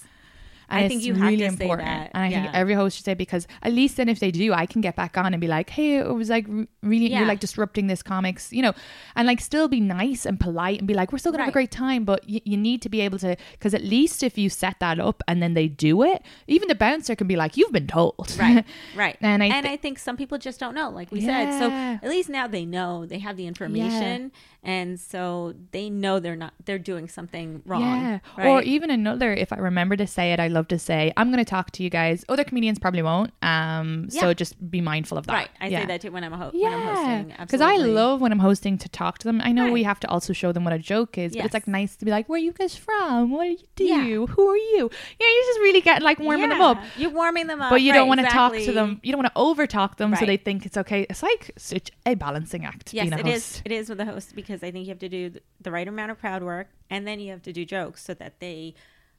[0.75, 2.11] I think it's you have really to say important, that.
[2.13, 4.65] and I think every host should say because at least then if they do, I
[4.65, 6.45] can get back on and be like, hey, it was like
[6.81, 7.19] really Yeah.
[7.19, 8.73] you're like disrupting this comics, you know,
[9.15, 11.53] and like still be nice and polite and be like, we're still gonna have a
[11.53, 14.49] great time, but y- you need to be able to because at least if you
[14.49, 17.71] set that up and then they do it, even the bouncer can be like, you've
[17.71, 18.65] been told, Right.
[18.95, 19.17] Right.
[19.21, 21.57] And I and I think some people just don't know, like we said.
[21.59, 24.31] So at least now they know they have the information
[24.63, 27.81] and so they know they're not they're doing something wrong.
[27.81, 28.19] Yeah.
[28.37, 28.47] right?
[28.47, 31.43] Or even another, if I remember to say it, I love to say, I'm going
[31.43, 32.23] to talk to you guys.
[32.29, 33.31] Other comedians probably won't.
[33.41, 35.33] Um, So just be mindful of that.
[35.33, 35.49] Right.
[35.59, 35.81] I yeah.
[35.81, 37.35] say that too when I'm, a ho- when I'm Yeah, hosting.
[37.39, 39.41] because I love when I'm hosting to talk to them.
[39.43, 41.67] I know we have to also show them what a joke is, but it's like
[41.67, 43.31] nice to be like, "Where are you guys from?
[43.31, 43.83] What do you do?
[43.85, 44.25] Yeah.
[44.25, 46.77] Who are you?" Yeah, you just really get like warming them up.
[46.77, 47.69] Yeah, You're warming them up.
[47.69, 48.99] But you right, don't want to talk to them.
[49.03, 51.05] You don't want to over talk them so they think it's okay.
[51.09, 52.93] It's like such a balancing act.
[52.93, 53.35] Yes, being a it host.
[53.57, 53.61] is.
[53.65, 56.11] It is with the host because I think you have to do the right amount
[56.11, 58.75] of crowd work, and then you have to do jokes so that they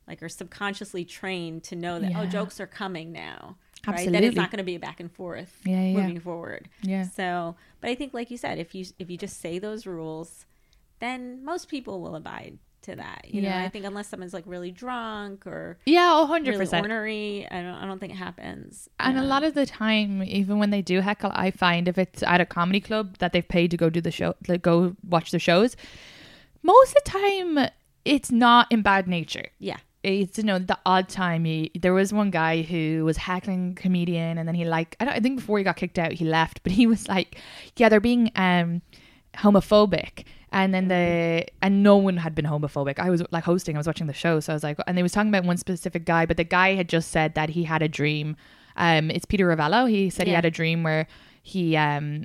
[0.07, 3.57] like are subconsciously trained to know that oh, jokes are coming now.
[3.87, 4.11] Right?
[4.12, 5.92] That it's not going to be a back and forth Yeah, yeah, yeah.
[5.92, 6.70] moving forward.
[6.83, 7.03] Yeah.
[7.03, 10.47] So, but I think, like you said, if you if you just say those rules,
[11.01, 13.27] then most people will abide to that.
[13.29, 13.62] You know, Yeah.
[13.62, 16.85] I think unless someone's like really drunk or Yeah, hundred percent.
[16.87, 18.88] ornery, I don't I don't think it happens.
[19.01, 22.23] And a lot of the time, even when they do heckle, I find if it's
[22.23, 25.31] at a comedy club that they've paid to go do the show, like go watch
[25.33, 25.77] the shows,
[26.62, 27.68] most of the time
[28.05, 29.47] it's not in bad nature.
[29.59, 29.79] yeah.
[30.03, 31.47] It's you know the odd time.
[31.47, 35.14] He, there was one guy who was heckling comedian, and then he like I, don't,
[35.14, 36.62] I think before he got kicked out, he left.
[36.62, 37.40] But he was like,
[37.79, 38.83] yeah, they're being um
[39.38, 40.25] homophobic.
[40.55, 43.01] And then the and no one had been homophobic.
[43.01, 45.03] I was like hosting, I was watching the show, so I was like, and they
[45.03, 47.83] was talking about one specific guy, but the guy had just said that he had
[47.83, 48.37] a dream.
[48.77, 49.90] Um, it's Peter Ravello.
[49.90, 51.09] He said he had a dream where
[51.43, 52.25] he um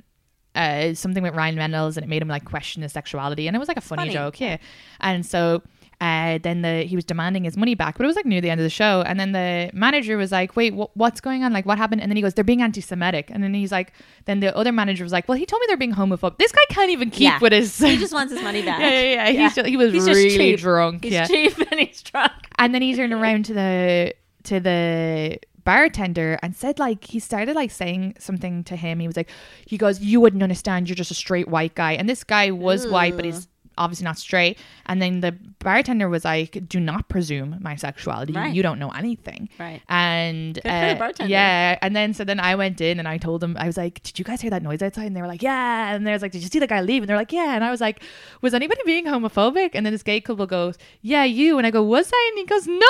[0.54, 3.58] uh something with Ryan Reynolds and it made him like question his sexuality, and it
[3.58, 4.12] was like a funny, funny.
[4.12, 4.58] joke, yeah.
[5.00, 5.62] And so
[6.00, 8.48] uh, then the he was demanding his money back, but it was like near the
[8.50, 9.02] end of the show.
[9.06, 11.52] And then the manager was like, "Wait, wh- what's going on?
[11.52, 13.92] Like, what happened?" And then he goes, "They're being anti-Semitic." And then he's like,
[14.24, 16.64] then the other manager was like, "Well, he told me they're being homophobic." This guy
[16.70, 17.38] can't even keep Yeah.
[17.40, 17.76] with his.
[17.78, 18.80] He just wants his money back.
[18.80, 19.42] yeah, yeah, yeah.
[19.42, 20.60] He's just, he was He's just really cheap.
[20.60, 21.04] drunk.
[21.04, 22.32] He's yeah, cheap and he's drunk.
[22.58, 27.54] and then he turned around to the to the bartender and said like he started
[27.54, 28.98] like saying something to him.
[28.98, 29.28] He was like,
[29.66, 30.88] he goes, "You wouldn't understand.
[30.88, 33.46] You're just a straight white guy." And this guy was white, but he's
[33.78, 34.58] obviously not straight.
[34.86, 38.32] And then the bartender was like, "Do not presume my sexuality.
[38.32, 38.54] Right.
[38.54, 39.80] You don't know anything." Right.
[39.88, 43.66] And uh, yeah, and then so then I went in and I told them I
[43.66, 46.06] was like, "Did you guys hear that noise outside?" And they were like, "Yeah." And
[46.06, 47.80] there's like, "Did you see the guy leave?" And they're like, "Yeah." And I was
[47.80, 48.02] like,
[48.42, 51.82] "Was anybody being homophobic?" And then this gay couple goes, "Yeah, you." And I go,
[51.82, 52.76] "Was I?" And he goes, "No."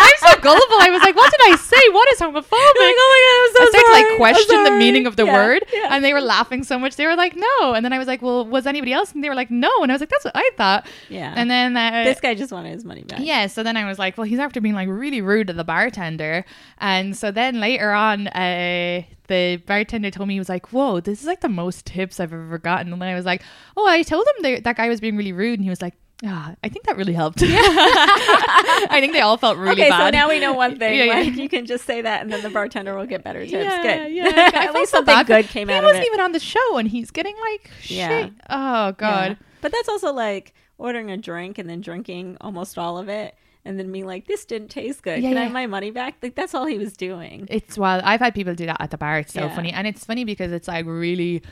[0.00, 0.78] I'm so gullible.
[0.80, 1.88] I was like, "What did I say?
[1.92, 5.24] What is homophobic?" oh my god, I started to like question the meaning of the
[5.26, 5.88] Yeah, word, yeah.
[5.90, 6.96] and they were laughing so much.
[6.96, 9.28] They were like, "No," and then I was like, "Well, was anybody else?" And they
[9.28, 11.32] were like, "No," and I was like, "That's what I thought." Yeah.
[11.36, 13.20] And then uh, this guy just wanted his money back.
[13.20, 15.64] yeah, so then I was like, well, he's after being like really rude to the
[15.64, 16.44] bartender.
[16.78, 21.20] And so then later on, uh, the bartender told me, he was like, whoa, this
[21.20, 22.92] is like the most tips I've ever gotten.
[22.92, 23.42] And then I was like,
[23.76, 25.58] oh, I told him that, that guy was being really rude.
[25.58, 27.38] And he was like, ah, I think that really helped.
[27.42, 30.06] I think they all felt really okay, bad.
[30.06, 30.96] so now we know one thing.
[30.98, 31.12] Yeah, yeah.
[31.14, 33.52] Like you can just say that, and then the bartender will get better tips.
[33.52, 34.12] Yeah, Good.
[34.12, 34.24] yeah.
[34.54, 35.26] I At least something bad.
[35.26, 38.08] good came he out of wasn't even on the show, and he's getting like Yeah.
[38.24, 38.32] shit.
[38.50, 39.30] Oh god.
[39.30, 39.46] Yeah.
[39.60, 43.78] But that's also like ordering a drink and then drinking almost all of it, and
[43.78, 45.22] then being like, "This didn't taste good.
[45.22, 45.44] Yeah, Can I yeah.
[45.44, 47.46] have my money back?" Like that's all he was doing.
[47.50, 48.02] It's wild.
[48.04, 49.18] I've had people do that at the bar.
[49.20, 49.54] It's so Yeah.
[49.54, 49.72] funny.
[49.72, 51.42] And it's funny because it's like really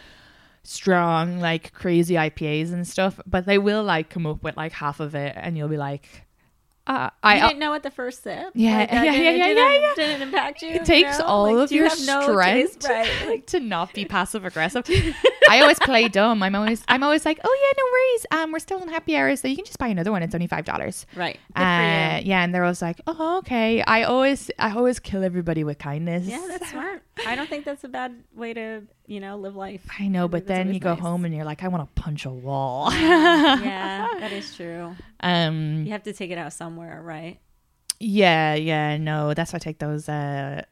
[0.67, 3.21] strong, like crazy IPAs and stuff.
[3.27, 6.25] But they will like come up with like half of it and you'll be like,
[6.87, 8.53] uh, I, you didn't know at the first sip.
[8.55, 9.93] Yeah, Like, that yeah, yeah, yeah, didn't, yeah, yeah.
[9.97, 10.69] Didn't impact you.
[10.71, 11.25] it takes you know?
[11.29, 12.89] all Like, of you your no strength taste?
[12.89, 13.27] right?
[13.29, 14.87] Like, to not be passive aggressive.
[15.49, 16.43] I always play dumb.
[16.43, 18.27] I'm always I'm always like, oh yeah, no worries.
[18.45, 20.23] Um, we're still in happy hours, so you can just buy another one.
[20.23, 21.07] It's only five dollars.
[21.15, 21.39] right.
[21.55, 23.83] Uh, yeah, and they're always like, oh okay.
[23.83, 26.27] I always I always kill everybody with kindness.
[26.27, 27.03] Yeah, that's smart.
[27.27, 29.87] I don't think that's a bad way to, you know, live life.
[29.99, 31.01] I know, but that's then you go nice.
[31.01, 32.93] home and you're like, I want to punch a wall.
[32.93, 34.95] yeah, that is true.
[35.21, 37.39] um, You have to take it out somewhere, right?
[37.99, 40.63] yeah, yeah, no, that's why I take those uh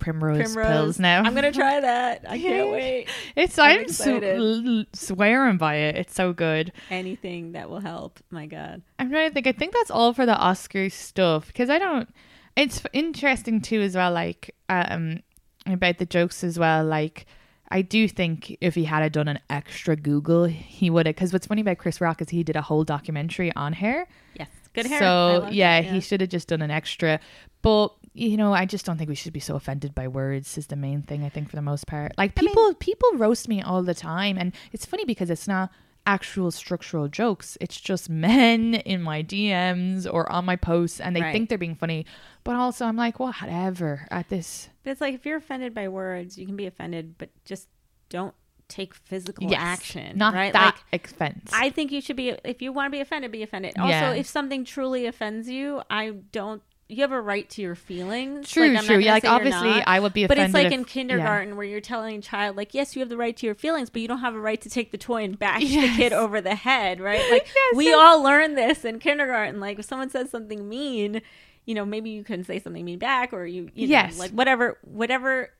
[0.00, 0.66] primrose, Primrose.
[0.66, 1.22] pills now.
[1.22, 2.24] I'm gonna try that.
[2.28, 3.08] I can't wait.
[3.36, 5.96] It's I'm I'm, sw- swearing by it.
[5.96, 6.72] It's so good.
[6.90, 8.18] Anything that will help.
[8.30, 8.82] My God.
[8.98, 9.46] I'm trying to think.
[9.46, 12.08] I think that's all for the Oscar stuff because I don't.
[12.56, 14.12] It's interesting too as well.
[14.12, 15.20] Like um
[15.66, 16.84] about the jokes as well.
[16.84, 17.26] Like
[17.70, 21.14] I do think if he had done an extra Google, he would have.
[21.14, 24.08] Because what's funny about Chris Rock is he did a whole documentary on hair.
[24.38, 24.48] Yes.
[24.72, 24.98] Good hair.
[25.00, 27.20] So love yeah, he should have just done an extra.
[27.62, 30.58] But you know, I just don't think we should be so offended by words.
[30.58, 32.12] Is the main thing I think for the most part.
[32.18, 35.46] Like I mean- people, people roast me all the time, and it's funny because it's
[35.48, 35.70] not
[36.06, 37.58] actual structural jokes.
[37.60, 41.32] It's just men in my DMs or on my posts, and they Right.
[41.32, 42.06] think they're being funny.
[42.42, 44.08] But also, I'm like, whatever.
[44.10, 47.28] At this, But it's like if you're offended by words, you can be offended, but
[47.44, 47.68] just
[48.08, 48.34] don't
[48.66, 50.16] take physical yes, action.
[50.16, 50.52] not right?
[50.52, 51.50] that Like, expense.
[51.52, 53.74] I think you should be if you want to be offended, be offended.
[53.76, 53.82] Yeah.
[54.06, 56.62] Also, if something truly offends you, I don't.
[56.90, 58.48] You have a right to your feelings.
[58.50, 58.98] True, Like, I'm true.
[58.98, 59.84] Yeah, like obviously, not.
[59.86, 62.74] I would be But it's like if- in kindergarten where you're telling a child, like,
[62.74, 64.68] yes, you have the right to your feelings, but you don't have a right to
[64.68, 67.30] take the toy and bash the kid over the head, right?
[67.30, 67.96] Like, Yes, we yes.
[67.98, 69.60] all learn this in kindergarten.
[69.60, 71.22] Like, if someone says something mean,
[71.64, 74.18] you know, maybe you can say something mean back, or you, you know, Yes.
[74.18, 75.50] like whatever, whatever.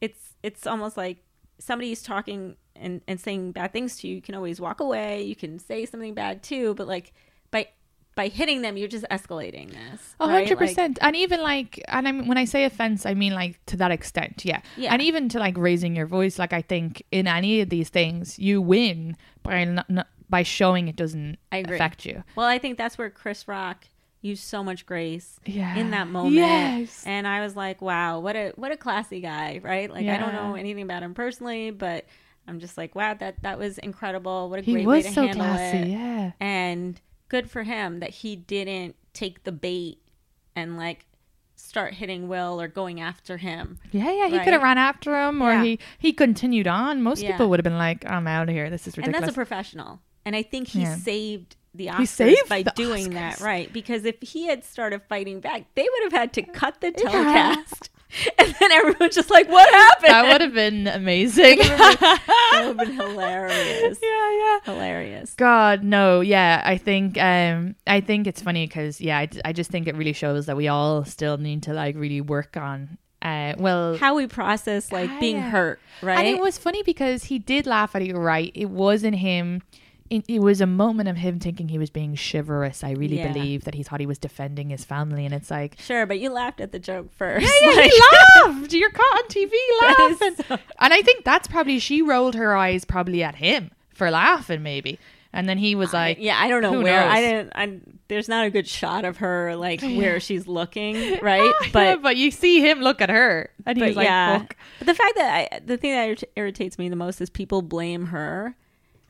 [0.00, 1.18] It's it's almost like
[1.58, 4.16] somebody's talking and and saying bad things to you.
[4.16, 5.22] You can always walk away.
[5.22, 7.12] You can say something bad too, but like
[8.14, 10.14] by hitting them, you're just escalating this.
[10.20, 10.32] A right?
[10.46, 13.58] hundred percent, and even like, and I mean, when I say offense, I mean like
[13.66, 14.60] to that extent, yeah.
[14.76, 14.92] Yeah.
[14.92, 18.38] And even to like raising your voice, like I think in any of these things,
[18.38, 21.74] you win by not, not, by showing it doesn't I agree.
[21.76, 22.22] affect you.
[22.36, 23.84] Well, I think that's where Chris Rock
[24.20, 25.76] used so much grace Yeah.
[25.76, 26.34] in that moment.
[26.36, 27.02] Yes.
[27.06, 29.90] And I was like, wow, what a what a classy guy, right?
[29.90, 32.06] Like I don't know anything about him personally, but
[32.48, 34.48] I'm just like, wow, that that was incredible.
[34.50, 35.88] What a He great way was to so handle classy, it.
[35.88, 36.32] yeah.
[36.40, 37.00] And
[37.34, 39.98] good for him that he didn't take the bait
[40.54, 41.04] and like
[41.56, 43.78] start hitting Will or going after him.
[43.90, 44.28] Yeah, yeah.
[44.28, 44.44] He Right?
[44.44, 45.64] could have run after him, or Yeah.
[45.64, 47.02] he he continued on.
[47.02, 47.32] Most Yeah.
[47.32, 48.70] people would have been like, "I'm out of here.
[48.70, 50.00] This is ridiculous." And that's a professional.
[50.24, 50.94] And I think he Yeah.
[50.96, 53.72] saved the Oscars He saved by doing that, right?
[53.72, 57.90] Because if he had started fighting back, they would have had to cut the telecast.
[58.38, 60.10] And then everyone's just like, what happened?
[60.10, 61.58] that would have been amazing.
[62.54, 63.98] That would have been hilarious.
[64.02, 64.58] yeah, yeah.
[64.64, 65.34] Hilarious.
[65.34, 66.62] God, no, yeah.
[66.64, 70.12] I think, um, I think it's funny because, yeah, I, I just think it really
[70.12, 72.98] shows that we all still need to like really work on.
[73.22, 75.50] Uh, well, How we process like being Yeah.
[75.50, 76.18] hurt, right?
[76.18, 78.14] and it was funny because he did laugh at it.
[78.14, 79.62] Right, it wasn't him.
[80.10, 82.84] It, it was a moment of him thinking he was being chivalrous.
[82.84, 83.32] I really Yeah.
[83.32, 86.30] believe that he thought he was defending his family, and it's like, sure, but you
[86.30, 87.46] laughed at the joke first.
[87.62, 88.00] yeah, Like- he
[88.44, 88.72] laughed.
[88.74, 89.50] You're caught on TV
[89.82, 94.10] laughing, so- and I think that's probably she rolled her eyes probably at him for
[94.10, 94.98] laughing, maybe,
[95.32, 97.00] and then he was like, yeah, I don't know where.
[97.00, 97.12] knows?
[97.12, 97.52] I didn't.
[97.54, 101.42] I, there's not a good shot of her like where she's looking, right?
[101.62, 104.38] Yeah, But but you see him look at her, and he's like, yeah.
[104.40, 107.62] "Fuck." But the fact that I, the thing that irritates me the most is people
[107.62, 108.54] blame her,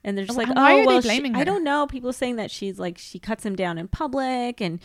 [0.05, 1.87] and they're just like, why "Oh, well, she-" I don't know.
[1.87, 4.79] People saying that she's like she cuts him down in public, and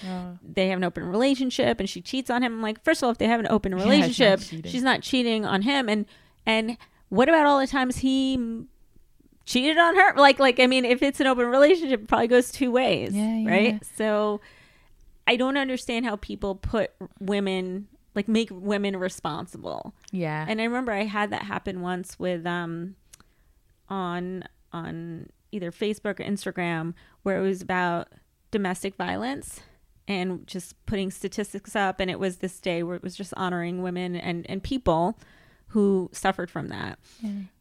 [0.44, 2.54] they have an open relationship, and she cheats on him.
[2.54, 5.02] I'm like, first of all, if they have an open she's not relationship, she's not
[5.02, 6.06] cheating on him, and
[6.46, 6.78] and
[7.10, 8.64] what about all the times he
[9.46, 10.16] cheated on her?
[10.16, 13.36] Like, like I mean, if it's an open relationship, it probably goes two ways, Yeah,
[13.38, 13.50] yeah.
[13.50, 13.86] right?
[13.98, 14.42] So.
[15.28, 19.94] I don't understand how people put women like make women responsible.
[20.12, 22.96] yeah, And I remember I had that happen once with um
[23.90, 28.10] on on either Facebook or Instagram where it was about
[28.52, 29.62] domestic violence
[30.08, 33.82] and just putting statistics up and it was this day where it was just honoring
[33.82, 35.18] women and and people
[35.70, 36.98] who suffered from that.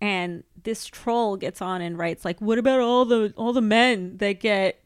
[0.00, 4.16] And this troll gets on and writes like what about all the all the men
[4.18, 4.82] that get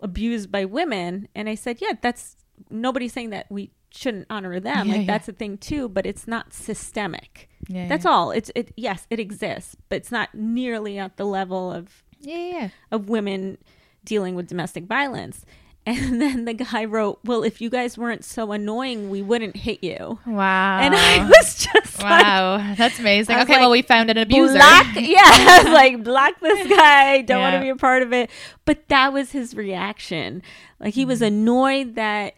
[0.00, 1.28] abused by women?
[1.34, 2.36] And I said, "Yeah, that's
[2.70, 4.86] nobody's saying that we shouldn't honor them.
[4.86, 5.12] Yeah, like yeah.
[5.12, 8.30] that's a thing too, but it's not systemic." Yeah, That's all.
[8.32, 8.72] It's it.
[8.76, 12.68] Yes, it exists, but it's not nearly at the level of yeah, yeah.
[12.90, 13.58] of women
[14.04, 15.44] dealing with domestic violence.
[15.86, 19.82] And then the guy wrote, "Well, if you guys weren't so annoying, we wouldn't hit
[19.82, 23.36] you." Wow, And I was just like, wow, that's amazing.
[23.36, 24.58] Okay, like, well, we found an abuser.
[24.58, 27.22] Block, yeah, I was like block this guy.
[27.22, 28.28] Don't want to be a part of it.
[28.66, 30.42] But that was his reaction.
[30.78, 31.08] Like he Mm-hmm.
[31.08, 32.34] was annoyed that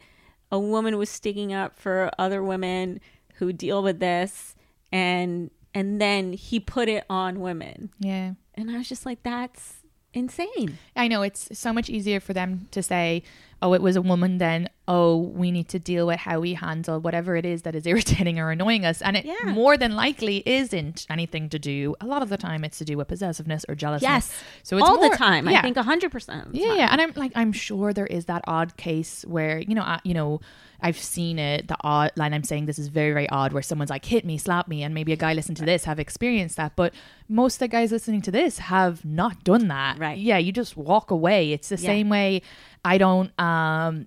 [0.52, 3.00] a woman was sticking up for other women
[3.36, 4.54] who deal with this,
[4.92, 7.90] and and then he put it on women.
[7.98, 8.32] yeah.
[8.54, 9.76] And I was just like, that's
[10.12, 10.76] insane.
[10.96, 13.22] I know it's so much easier for them to say,
[13.62, 16.98] oh, it was a woman, then oh, we need to deal with how we handle
[16.98, 19.00] whatever it is that is irritating or annoying us.
[19.02, 19.52] And it Yeah.
[19.52, 21.94] more than likely isn't anything to do.
[22.00, 24.02] A lot of the time, it's to do with possessiveness or jealousy.
[24.04, 24.32] Yes.
[24.64, 25.46] So it's all more- the time.
[25.46, 25.62] I yeah.
[25.62, 26.48] think hundred percent.
[26.54, 29.82] Yeah, yeah, and I'm like, I'm sure there is that odd case where you know,
[29.82, 30.40] I, you know,
[30.82, 31.68] I've seen it.
[31.68, 34.38] The odd line I'm saying this is very, very odd, where someone's like, hit me,
[34.38, 36.94] slap me, and maybe a guy listening to this have experienced that, but
[37.28, 39.98] most of the guys listening to this have not done that.
[39.98, 40.18] Right.
[40.18, 41.52] Yeah, you just walk away.
[41.52, 41.86] It's the Yeah.
[41.90, 42.40] same way.
[42.84, 44.06] I don't, um,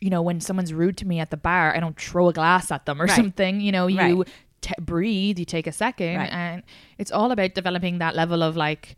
[0.00, 2.70] you know, when someone's rude to me at the bar, I don't throw a glass
[2.70, 3.16] at them or Right.
[3.16, 3.60] something.
[3.60, 3.98] You know, you.
[4.22, 4.28] Right.
[4.62, 6.32] T- breathe you take a second Right.
[6.32, 6.62] and
[6.98, 8.96] it's all about developing that level of like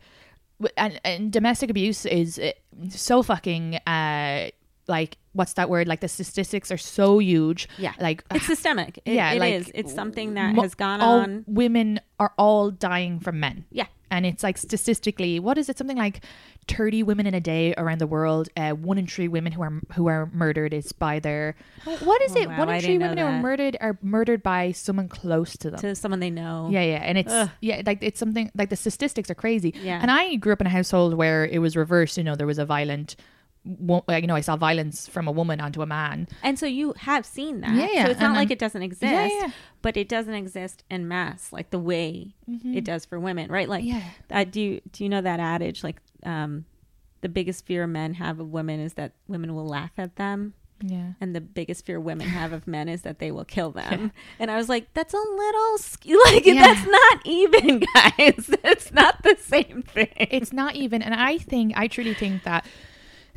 [0.77, 2.51] and, and domestic abuse is uh,
[2.89, 4.49] so fucking uh
[4.89, 7.93] like what's that word like the statistics are so huge Yeah.
[7.99, 8.97] like It's systemic.
[9.05, 9.71] It, yeah it like is.
[9.73, 11.45] It's something that mo- has gone all on.
[11.47, 13.85] women are all dying from men Yeah.
[14.11, 16.21] and it's like statistically what is it something like
[16.67, 19.79] 30 women in a day around the world uh, one in three women who are
[19.93, 21.55] who are murdered is by their
[22.09, 24.41] what is Oh, it wow, one I in three women who are murdered are murdered
[24.43, 26.69] by someone close to them To someone they know.
[26.71, 27.49] yeah, yeah, and it's Ugh.
[27.61, 29.73] yeah, like it's something like the statistics are crazy.
[29.81, 29.99] Yeah.
[30.01, 32.17] and I grew up in a household where it was reversed.
[32.17, 33.15] You know, there was a violent,
[33.65, 36.27] you know, I saw violence from a woman onto a man.
[36.43, 37.75] And so you have seen that.
[37.75, 39.11] Yeah, yeah, So it's not and like it doesn't exist.
[39.13, 39.51] Yeah, yeah.
[39.81, 43.69] But it doesn't exist in mass, like the way it does for women, right?
[43.69, 44.01] Like Yeah.
[44.31, 46.65] uh, do you do you know that adage like um
[47.21, 50.53] the biggest fear men have of women is that women will laugh at them.
[50.81, 54.13] Yeah, And the biggest fear women have of men is that they will kill them.
[54.39, 56.53] And I was like, that's a little sk- like Yeah.
[56.73, 58.49] that's not even, guys.
[58.63, 60.07] It's not the same thing.
[60.15, 62.65] it's not even, and I think I truly think that.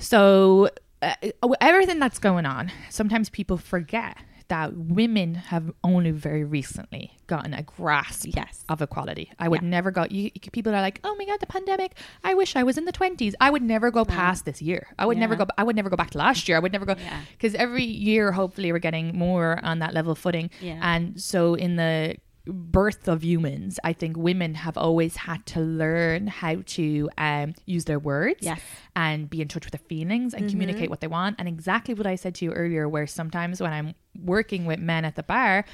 [0.02, 0.68] So
[1.00, 1.14] uh,
[1.60, 4.16] everything that's going on, sometimes people forget
[4.48, 8.64] that women have only very recently gotten a grasp Yes.
[8.68, 9.32] of equality.
[9.38, 9.68] I would Yeah.
[9.68, 10.04] never go.
[10.10, 11.96] You, people are like, "Oh my god, the pandemic!
[12.22, 13.34] I wish I was in the twenties.
[13.40, 14.88] I would never go past this year.
[14.98, 15.38] I would never Yeah.
[15.38, 15.46] go.
[15.56, 16.56] I would never go back to last year.
[16.58, 16.96] I would never go
[17.32, 20.50] because every year, hopefully, we're getting more on that level footing.
[20.60, 22.16] And so, in the
[22.46, 27.84] birth of humans, I think women have always had to learn how to um, use
[27.84, 28.60] their words Yes.
[28.96, 31.36] and be in touch with their feelings and communicate what they want.
[31.38, 35.04] And exactly what I said to you earlier, where sometimes when I'm working with men
[35.04, 35.64] at the bar,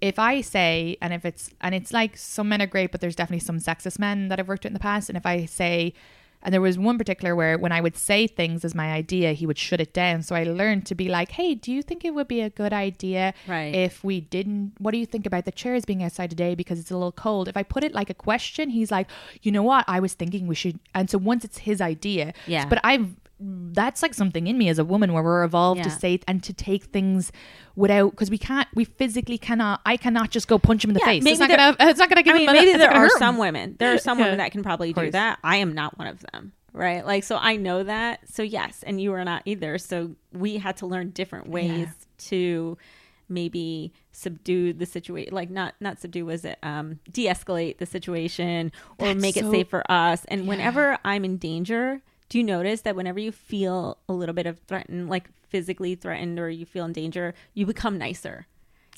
[0.00, 3.16] if I say, and if it's, and it's like some men are great, but there's
[3.16, 5.08] definitely some sexist men that I've worked with in the past.
[5.08, 5.94] And if I say,
[6.44, 9.46] and there was one particular where when I would say things as my idea, he
[9.46, 10.22] would shut it down.
[10.22, 12.72] So I learned to be like, hey, do you think it would be a good
[12.72, 13.74] idea Right.
[13.74, 14.74] if we didn't?
[14.78, 17.48] What do you think about the chairs being outside today because it's a little cold?
[17.48, 19.08] If I put it like a question, he's like,
[19.42, 19.84] you know what?
[19.88, 20.78] I was thinking we should.
[20.94, 22.66] And so once it's his idea, Yeah.
[22.66, 23.16] But I've
[23.46, 26.52] that's like something in me as a woman where we're evolved to say and to
[26.52, 27.30] take things
[27.76, 31.00] without because we can't we physically cannot I cannot just go punch him in the
[31.00, 31.26] Yeah, face.
[31.26, 33.04] It's not there- gonna it's not gonna give I mean, him maybe it's there are
[33.04, 33.10] him.
[33.18, 33.76] some women.
[33.78, 35.38] There are some women that can probably do that.
[35.44, 37.04] I am not one of them, right?
[37.04, 38.20] Like, so I know that.
[38.28, 39.76] So yes, and you are not either.
[39.78, 41.88] So we had to learn different ways
[42.30, 42.78] to
[43.28, 49.06] maybe subdue the situation like not not subdue was it um de-escalate the situation or
[49.08, 52.02] That's make it safe for us and whenever i'm in danger
[52.34, 56.36] do you notice that whenever you feel a little bit of threatened like physically threatened
[56.40, 58.44] or you feel in danger you become nicer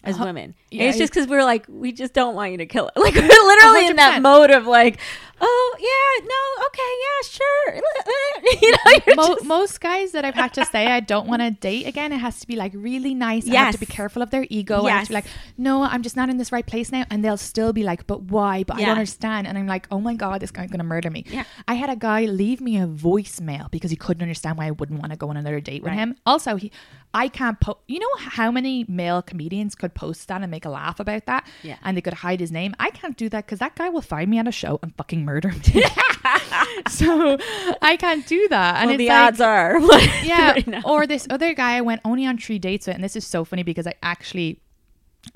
[0.04, 2.88] as women yeah, it's just because we're like we just don't want you to kill
[2.88, 4.98] it like we're literally in that mode of like
[5.40, 10.34] oh yeah no okay yeah sure you know you're Mo- just- most guys that I've
[10.34, 13.14] had to say I don't want to date again, it has to be like really
[13.14, 13.48] nice.
[13.48, 14.84] I have to be careful of their ego.
[14.86, 15.26] I have to be like,
[15.58, 17.04] no, I'm just not in this right place now.
[17.10, 18.64] And they'll still be like, but why?
[18.64, 19.46] But I don't understand.
[19.46, 21.24] And I'm like, oh my God, this guy's going to murder me.
[21.28, 21.44] Yeah.
[21.68, 25.00] I had a guy leave me a voicemail because he couldn't understand why I wouldn't
[25.00, 25.98] want to go on another date with Right.
[25.98, 26.16] him.
[26.24, 26.72] Also, he,
[27.14, 30.70] I can't post, you know how many male comedians could post that and make a
[30.70, 31.46] laugh about that?
[31.62, 31.76] Yeah.
[31.82, 32.74] And they could hide his name.
[32.78, 35.24] I can't do that because that guy will find me at a show and fucking
[35.24, 35.84] murder me.
[36.88, 37.38] so
[37.82, 38.76] I can't do that.
[38.76, 39.80] And well, it's the like, odds are
[40.24, 40.52] yeah.
[40.52, 43.26] right or this other guy I went only on three dates with, and this is
[43.26, 44.60] so funny because I actually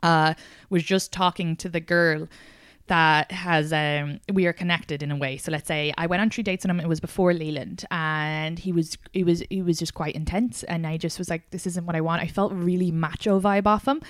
[0.03, 0.35] uh
[0.69, 2.29] was just talking to the girl
[2.91, 5.37] that has um we are connected in a way.
[5.39, 6.81] So let's say I went on three dates with him.
[6.81, 10.87] It was before Leland, and he was he was he was just quite intense, and
[10.87, 12.21] I just was like, this isn't what I want.
[12.21, 14.01] I felt really macho vibe off him,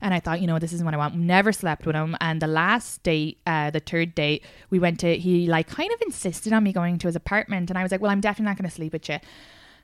[0.00, 1.16] and I thought, you know, this isn't what I want.
[1.16, 5.16] Never slept with him, and the last date, uh, the third date, we went to.
[5.16, 8.00] He like kind of insisted on me going to his apartment, and I was like,
[8.00, 9.18] well, I'm definitely not going to sleep with you.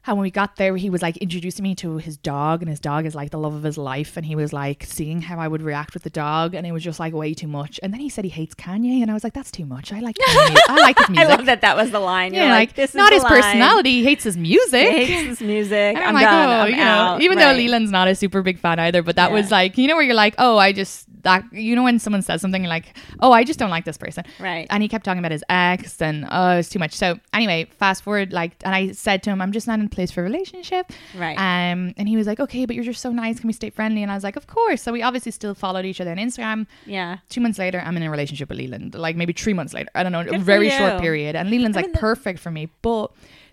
[0.06, 2.78] And when we got there, he was like introducing me to his dog, and his
[2.78, 4.16] dog is like the love of his life.
[4.18, 6.82] And he was like seeing how I would react with the dog, and it was
[6.84, 7.80] just like way too much.
[7.82, 9.92] And then he said he hates Kanye, and I was like, that's too much.
[9.92, 10.56] I like Kanye.
[10.68, 11.26] I like his music.
[11.26, 12.34] I love that that was the line.
[12.34, 13.32] Yeah, You're like, like, this is not his line.
[13.32, 13.90] personality.
[13.92, 14.92] He hates his music.
[14.92, 15.96] He hates his music.
[15.96, 16.48] I'm, I'm, like, done.
[16.50, 17.22] oh, I'm you know, out.
[17.22, 17.52] even Right.
[17.52, 19.36] though Leland's not a super big fan either, but that Yeah.
[19.36, 22.22] was like, you know, where you're like, oh, I just that you know when someone
[22.22, 24.66] says something you're like, oh, I just don't like this person, Right.
[24.70, 26.92] And he kept talking about his ex, and oh, it's too much.
[26.92, 29.88] So anyway, fast forward, like, and I said to him, I'm just not in a
[29.88, 31.36] place for a relationship, Right.
[31.36, 33.40] Um, and he was like, okay, but you're just so nice.
[33.40, 34.02] Can we stay friendly?
[34.02, 34.82] And I was like, of course.
[34.82, 36.66] So we obviously still followed each other on Instagram.
[36.86, 37.18] Yeah.
[37.28, 38.94] Two months later, I'm in a relationship with Leland.
[38.94, 41.36] Like maybe three months later, I don't know, a very short period.
[41.36, 43.10] And Leland's I like mean, the- perfect for me, but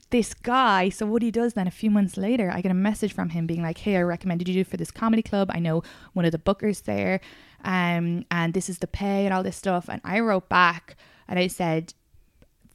[0.09, 3.13] this guy so what he does then a few months later i get a message
[3.13, 6.26] from him being like hey i recommended you for this comedy club i know one
[6.26, 7.22] of the bookers there
[7.64, 10.95] um and this is the pay and all this stuff and i wrote back
[11.28, 11.93] and i said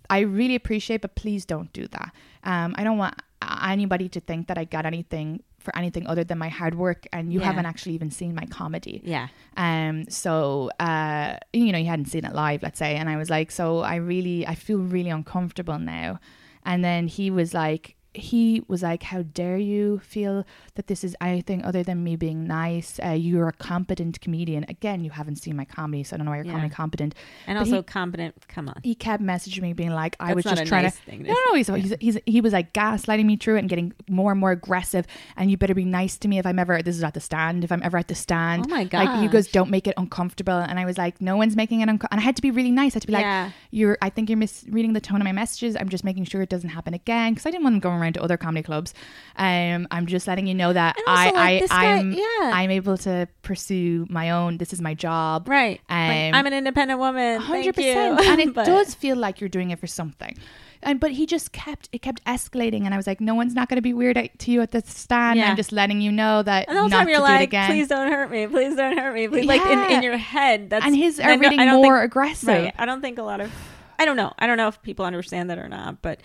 [0.08, 2.14] I really appreciate, but please don't do that.
[2.44, 6.38] Um, I don't want anybody to think that I got anything for anything other than
[6.38, 7.46] my hard work, and you Yeah.
[7.46, 9.02] haven't actually even seen my comedy.
[9.04, 9.26] Yeah.
[9.56, 10.08] Um.
[10.08, 13.50] So, uh, you know, you hadn't seen it live, let's say, and I was like,
[13.50, 16.20] so I really, I feel really uncomfortable now.
[16.64, 20.44] And then he was like, he was like, how dare you feel
[20.74, 22.98] that this is anything other than me being nice?
[23.04, 24.64] Uh, you're a competent comedian.
[24.68, 27.14] Again, you haven't seen my comedy, so I don't know why you're calling me competent.
[27.46, 28.34] And But also he- competent.
[28.48, 28.80] Come on.
[28.82, 31.28] he kept messaging me being like I That's was just trying nice to thing to
[31.30, 34.30] no no he's, he's, he's he was like gaslighting me through it and getting more
[34.32, 35.06] and more aggressive
[35.36, 37.64] and you better be nice to me if I'm ever this is at the stand
[37.64, 39.04] if I'm ever at the stand Oh my God.
[39.06, 41.84] like he goes don't make it uncomfortable and I was like no one's making it
[41.84, 43.44] uncomfortable and I had to be really nice I had to be Yeah.
[43.44, 46.40] like you're I think you're misreading the tone of my messages I'm just making sure
[46.42, 48.94] it doesn't happen again because I didn't want him going around to other comedy clubs
[49.36, 52.50] um I'm just letting you know that also, I, like, I, guy, I'm, yeah.
[52.54, 55.80] I'm able to pursue my own this is my job Right.
[55.88, 57.40] um, Like, I'm an independent woman.
[57.40, 60.36] hundred percent, and it But- does feel like you're doing it for something.
[60.82, 63.68] And but he just kept it kept escalating, and I was like, no one's not
[63.68, 65.38] going to be weird at- to you at the stand.
[65.38, 65.50] Yeah.
[65.50, 67.68] I'm just letting you know that And the whole time you're do like, again.
[67.70, 68.46] please don't hurt me.
[68.46, 69.26] Please don't hurt me.
[69.26, 69.46] Please.
[69.46, 70.70] Like in, in your head.
[70.70, 72.48] That's and his are reading more think- aggressive.
[72.48, 72.74] Right.
[72.78, 73.50] I don't think a lot of,
[73.98, 74.32] I don't know.
[74.38, 76.20] I don't know if people understand that or not, but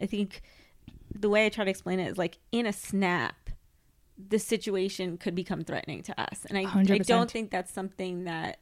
[0.00, 0.40] I think
[1.14, 3.50] the way I try to explain it is like in a snap,
[4.18, 6.44] the situation could become threatening to us.
[6.48, 7.06] And I, I 100%.
[7.06, 8.58] don't think that's something that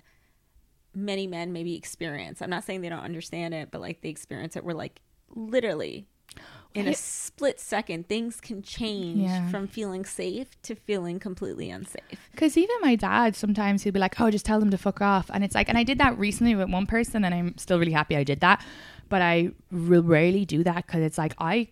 [0.95, 2.41] many men maybe experience.
[2.43, 4.65] I'm not saying they don't understand it, but like they experience it.
[4.65, 5.01] We're like
[5.35, 6.07] literally
[6.75, 9.49] in a split second, things can change Yeah.
[9.51, 12.03] from feeling safe to feeling completely unsafe.
[12.31, 15.31] Because even my dad, sometimes he'll be like, "Oh, just tell them to fuck off,"
[15.33, 17.93] and it's like, and I did that recently with one person, and I'm still really
[17.93, 18.65] happy I did that,
[19.09, 21.69] but I will rarely do that because it's like I,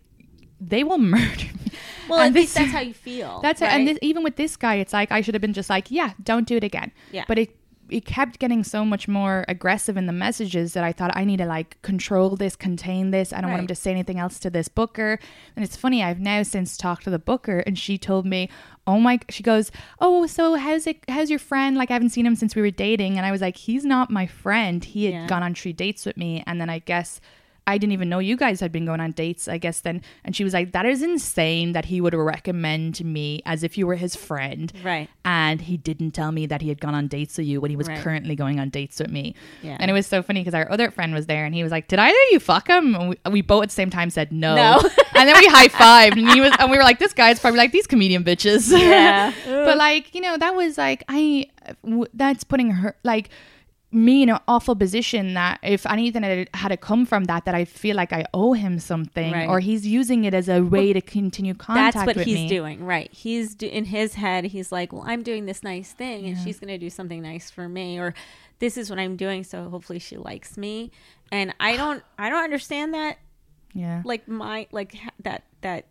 [0.60, 1.72] they will murder me.
[2.08, 3.40] Well, And at least that's how you feel.
[3.42, 3.64] That's it.
[3.66, 3.74] right?
[3.74, 6.12] And this, even with this guy, it's like I should have been just like, yeah,
[6.22, 6.92] don't do it again.
[7.12, 7.24] Yeah.
[7.28, 7.56] But it
[7.88, 11.36] it kept getting so much more aggressive in the messages that I thought I need
[11.36, 13.32] to like control this, contain this.
[13.32, 15.20] I don't want him to say anything else to this booker.
[15.54, 18.48] And it's funny, I've now since talked to the booker, and she told me,
[18.88, 20.98] oh my, she goes, oh, so how's it?
[21.08, 21.76] How's your friend?
[21.76, 24.10] Like I haven't seen him since we were dating, and I was like, he's not
[24.10, 24.82] my friend.
[24.84, 25.26] He had Yeah.
[25.28, 27.20] gone on three dates with me, and then I guess.
[27.66, 30.02] I didn't even know you guys had been going on dates, I guess then.
[30.24, 33.86] And she was like, That is insane that he would recommend me as if you
[33.86, 34.72] were his friend.
[34.84, 35.08] Right.
[35.24, 37.76] And he didn't tell me that he had gone on dates with you when he
[37.76, 38.00] was Right.
[38.00, 39.34] currently going on dates with me.
[39.62, 39.76] Yeah.
[39.80, 41.88] And it was so funny because our other friend was there and he was like,
[41.88, 42.94] Did either of you fuck him?
[42.94, 44.54] And we, we both at the same time said no.
[44.54, 44.78] No.
[45.16, 47.58] and then we high fived and he was and we were like, This guy's probably
[47.58, 48.70] like these comedian bitches.
[48.70, 49.32] Yeah.
[49.46, 51.46] but like, you know, that was like I
[51.84, 53.30] w- that's putting her like
[53.96, 57.54] me in an awful position that if anything had, had to come from that that
[57.54, 59.48] I feel like I owe him something Right.
[59.48, 62.48] or he's using it as a way to continue contact That's what he's me.
[62.48, 63.10] doing, right?
[63.12, 64.44] He's do- in his head.
[64.44, 67.50] He's like, "Well, I'm doing this nice thing, and she's going to do something nice
[67.50, 68.12] for me, or
[68.58, 70.90] this is what I'm doing, so hopefully she likes me."
[71.32, 73.18] And I don't, I don't understand that,
[73.72, 74.02] Yeah.
[74.04, 75.86] like my, like that that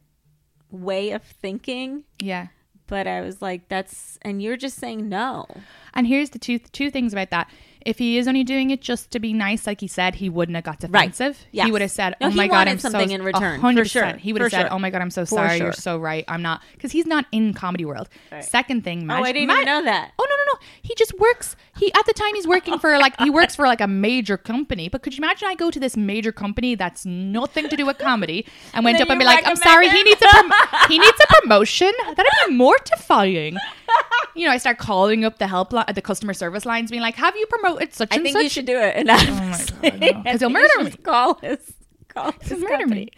[0.72, 2.04] way of thinking.
[2.20, 2.48] Yeah.
[2.88, 5.48] But I was like, "That's," and you're just saying no.
[5.96, 7.50] And here's the two two things about that.
[7.86, 10.56] If he is only doing it just to be nice, like he said, he wouldn't
[10.56, 11.12] have got Right.
[11.12, 11.46] defensive.
[11.52, 11.64] Yes.
[11.64, 13.84] Oh he would have said, "Oh my god, I'm something so, in return, a hundred
[13.84, 14.22] for sure, percent.
[14.22, 14.74] He would have said, sure.
[14.74, 15.58] "Oh my god, I'm so For sorry.
[15.58, 15.68] sure.
[15.68, 16.26] You're so right.
[16.28, 18.10] I'm not," because he's not in comedy world.
[18.42, 20.12] Second thing, Oh, I didn't even know that.
[20.18, 20.60] Oh no, no, no.
[20.82, 21.56] He just works.
[21.78, 24.90] He at the time he's working for like he works for like a major company.
[24.90, 27.98] But could you imagine I go to this major company that's nothing to do with
[28.00, 30.52] comedy and went then up and be like, "I'm sorry, he needs a prom-
[30.90, 33.58] he needs a promotion." That'd be mortifying.
[34.36, 37.36] You know, I start calling up the helpline, the customer service lines, being like, "Have
[37.36, 39.90] you promoted such I and think such?" you should do it anonymously.
[39.92, 40.12] God, no.
[40.14, 40.92] 'Cause I he'll murder me.
[40.92, 41.74] Call his,
[42.10, 43.06] call his He'll murder company.
[43.06, 43.12] me.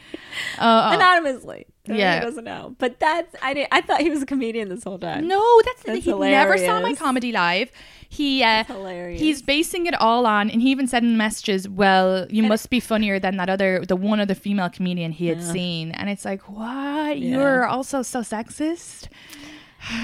[0.60, 1.66] Uh, uh, anonymously.
[1.88, 2.20] So Yeah.
[2.20, 2.76] he doesn't know.
[2.78, 3.68] But that's I did.
[3.72, 5.28] I thought he was a comedian this whole time.
[5.28, 7.72] No, that's, That's he never saw my comedy live.
[8.10, 9.20] He uh, hilarious.
[9.20, 12.70] he's basing it all on, and he even said in the messages, "Well, you must
[12.70, 16.24] be funnier than that other, the one other female comedian he had seen." And it's
[16.26, 17.20] like, what?
[17.20, 17.38] Yeah.
[17.38, 19.08] You're also so sexist.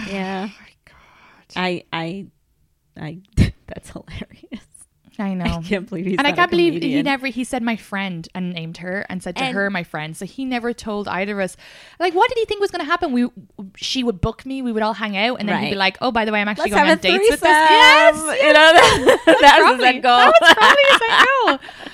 [0.09, 0.49] Yeah.
[1.56, 2.28] I I
[2.99, 3.20] I.
[3.68, 4.64] That's hilarious.
[5.20, 5.45] I know.
[5.45, 7.28] I can't believe he's and I can't believe he never.
[7.28, 10.18] He said my friend and named her and said to And- her my friend.
[10.18, 11.58] So he never told either of us.
[11.99, 13.12] Like, what did he think was going to happen?
[13.12, 13.30] We,
[13.76, 14.62] she would book me.
[14.62, 16.47] We would all hang out, and then he'd be like, "Oh, by the way, I'm
[16.47, 17.56] actually Let's going on dates with this." threesome.
[17.70, 18.74] Yes, you know
[19.26, 19.99] that, that was probably.
[20.01, 21.93] That was probably his goal.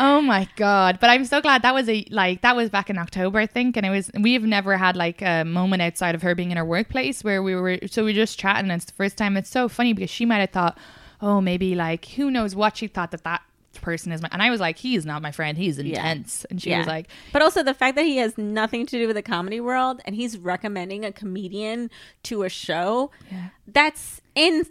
[0.00, 0.98] Oh my god!
[1.00, 3.76] But I'm so glad that was a like that was back in October, I think,
[3.76, 6.64] and it was we've never had like a moment outside of her being in her
[6.64, 8.70] workplace where we were so we were just chatting.
[8.70, 9.36] And it's the first time.
[9.36, 10.78] It's so funny because she might have thought,
[11.20, 13.42] oh, maybe like who knows what she thought that that
[13.80, 15.58] person is my and I was like, he is not my friend.
[15.58, 18.98] He's intense, and she was like, but also the fact that he has nothing to
[18.98, 21.90] do with the comedy world and he's recommending a comedian
[22.24, 23.10] to a show.
[23.32, 23.48] Yeah.
[23.66, 24.64] That's in.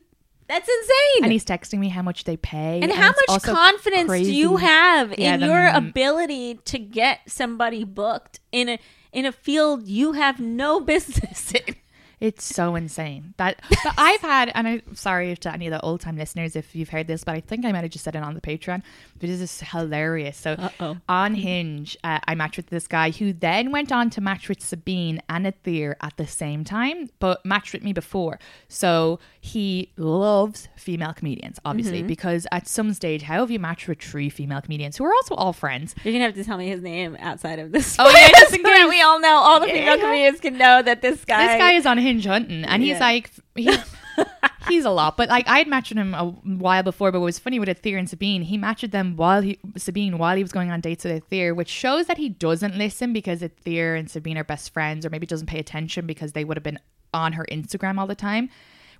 [0.47, 1.23] That's insane.
[1.23, 4.31] and he's texting me how much they pay and how much confidence crazy.
[4.31, 8.79] do you have Yeah, in your m- ability to get somebody booked in a
[9.11, 11.75] in a field you have no business in?
[12.19, 13.61] It's so insane that
[13.97, 17.05] I've had, and I'm sorry to any of the old time listeners if you've heard
[17.05, 18.81] this, but I think I might have just said it on the Patreon.
[19.19, 20.35] But this is hilarious.
[20.35, 20.97] So Uh-oh.
[21.07, 24.61] on Hinge, uh, I matched with this guy who then went on to match with
[24.63, 28.39] Sabine and Athir at the same time, but matched with me before.
[28.67, 32.07] So he loves female comedians, obviously, Mm-hmm.
[32.07, 35.35] because at some stage, how have you matched with three female comedians who are also
[35.35, 35.93] all friends?
[36.03, 37.95] You're gonna have to tell me his name outside of this.
[37.99, 38.89] Oh, yeah, just in case.
[38.89, 39.35] we all know.
[39.37, 40.01] All the female Yeah.
[40.03, 41.45] comedians can know that this guy.
[41.47, 42.99] this guy is on Hinge hunting, and he's Yeah.
[42.99, 43.77] like, he's,
[44.67, 45.17] he's a lot.
[45.17, 47.11] But like, I had matched with him a while before.
[47.11, 50.35] But what was funny with Athir and Sabine, he matched them while he Sabine while
[50.35, 53.97] he was going on dates with Athir, which shows that he doesn't listen because Athir
[53.97, 56.79] and Sabine are best friends, or maybe doesn't pay attention because they would have been
[57.13, 58.49] on her Instagram all the time.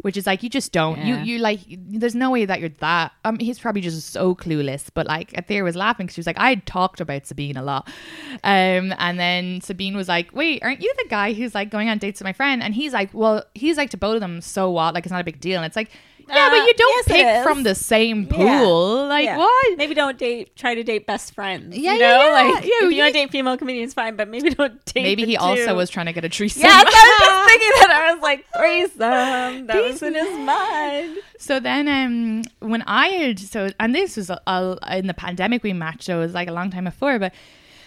[0.02, 1.24] Which is like you just don't Yeah.
[1.24, 4.90] you you like there's no way that you're that um he's probably just so clueless
[4.94, 7.64] but like Athir was laughing because she was like I had talked about Sabine a
[7.64, 7.88] lot.
[8.44, 11.98] Um and then Sabine was like wait aren't you the guy who's like going on
[11.98, 12.62] dates with my friend?
[12.62, 14.94] And he's like well he's like to both of them so what?
[14.94, 15.58] Like it's not a big deal.
[15.58, 15.90] And it's like
[16.30, 18.60] yeah but you don't yes, pick from the same Yeah.
[18.62, 19.38] pool like Yeah.
[19.38, 20.56] what Maybe don't date.
[20.56, 21.78] Try to date best friends.
[21.78, 22.24] Yeah, you yeah, know?
[22.26, 22.32] yeah.
[22.34, 24.16] Like Yeah, if you you- want to date female comedians, fine.
[24.16, 25.04] But maybe don't date.
[25.04, 27.70] maybe he also was trying to get a threesome Yeah, so I was just thinking
[27.82, 27.92] that.
[27.92, 29.68] I was like threesome.
[29.68, 31.18] That was in his mind.
[31.40, 35.64] So then, um, when I had so, and this was a, a, in the pandemic
[35.64, 37.20] we matched, so it was like a long time before.
[37.20, 37.34] But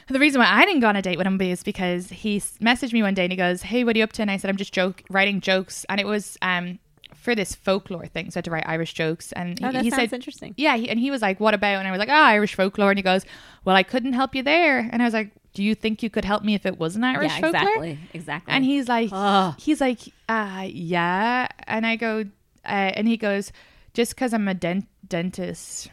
[0.08, 2.92] the reason why I didn't go on a date with him is because he messaged
[2.92, 4.50] me one day and he goes, "Hey, what are you up to?" And I said,
[4.50, 6.78] "I'm just joke writing jokes," and it was um
[7.20, 9.32] for this folklore thing, so I had to write Irish jokes.
[9.32, 10.54] And Oh, he, that he sounds said, interesting.
[10.56, 12.90] "Yeah," he, and he was like, "What about?" And I was like, "Ah, Irish folklore."
[12.90, 13.24] And he goes,
[13.64, 16.24] "Well, I couldn't help you there." And I was like, "Do you think you could
[16.24, 17.98] help me if it wasn't Irish yeah, folklore?" exactly.
[18.14, 18.52] Exactly.
[18.54, 21.46] And he's like, he's like, uh, yeah.
[21.66, 22.20] And I go,
[22.64, 23.52] uh, and he goes,
[23.94, 25.90] just because I'm a dent- dentist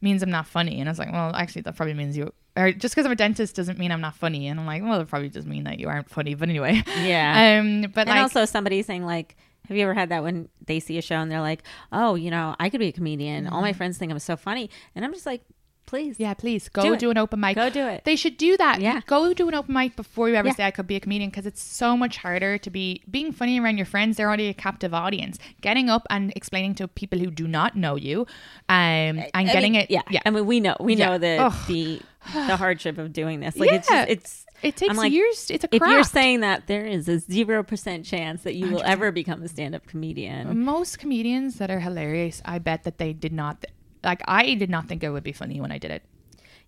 [0.00, 0.80] means I'm not funny.
[0.80, 2.32] And I was like, well, actually, that probably means you.
[2.56, 4.46] Or just because I'm a dentist doesn't mean I'm not funny.
[4.46, 6.34] And I'm like, well, it probably does mean that you aren't funny.
[6.34, 7.58] But anyway, Yeah.
[7.60, 9.36] Um, but and like, also somebody saying like
[9.68, 11.62] have you ever had that when they see a show and they're like
[11.92, 14.68] oh you know i could be a comedian all my friends think i'm so funny
[14.94, 15.42] and i'm just like
[15.86, 16.22] please Mm-hmm.
[16.22, 17.54] yeah, please go Do do, an open mic.
[17.56, 18.04] Go do it.
[18.04, 18.80] They should do that.
[18.80, 19.02] Yeah.
[19.06, 20.54] Go do an open mic before you ever Yeah.
[20.54, 23.60] say I could be a comedian because it's so much harder to be being funny
[23.60, 24.16] around your friends.
[24.16, 25.38] They're already a captive audience.
[25.60, 28.22] Getting up and explaining to people who do not know you,
[28.70, 29.90] um, and I getting mean, it.
[29.90, 30.20] yeah yeah.
[30.24, 31.06] i mean we know we Yeah.
[31.10, 32.00] know the the
[32.32, 35.50] the hardship of doing this like it's just, it's It takes like, years.
[35.50, 38.82] It's a if you're saying that there is a zero percent chance that you will
[38.84, 43.32] ever become a stand-up comedian most comedians that are hilarious, I bet that they did
[43.32, 43.64] not.
[44.02, 46.02] Like I did not think it would be funny when I did it.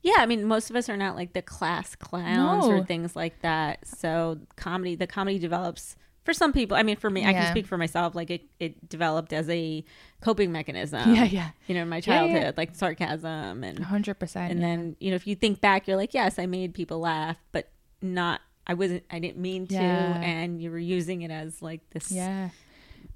[0.02, 3.40] yeah i mean most of us are not like the class clowns or things like
[3.40, 7.50] that so comedy the comedy develops for some people i mean for me i can
[7.50, 9.82] speak for myself like it, it developed as a
[10.20, 11.50] coping mechanism Yeah, yeah.
[11.66, 12.32] you know in my Yeah, yeah.
[12.32, 14.52] childhood like sarcasm and hundred percent.
[14.52, 17.38] and then you know if you think back you're like yes i made people laugh
[17.52, 17.68] but
[18.02, 20.20] not i wasn't i didn't mean to Yeah.
[20.20, 22.50] and you were using it as like this Yeah.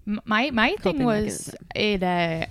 [0.07, 1.67] My my thing was mechanism.
[1.75, 2.03] it.
[2.03, 2.47] Uh,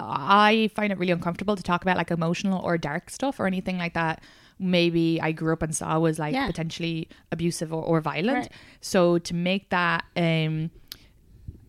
[0.00, 3.78] I find it really uncomfortable to talk about like emotional or dark stuff or anything
[3.78, 4.22] like that.
[4.60, 6.46] Maybe I grew up and saw was like Yeah.
[6.46, 8.38] potentially abusive or, or violent.
[8.38, 8.52] Right.
[8.80, 10.70] So to make that um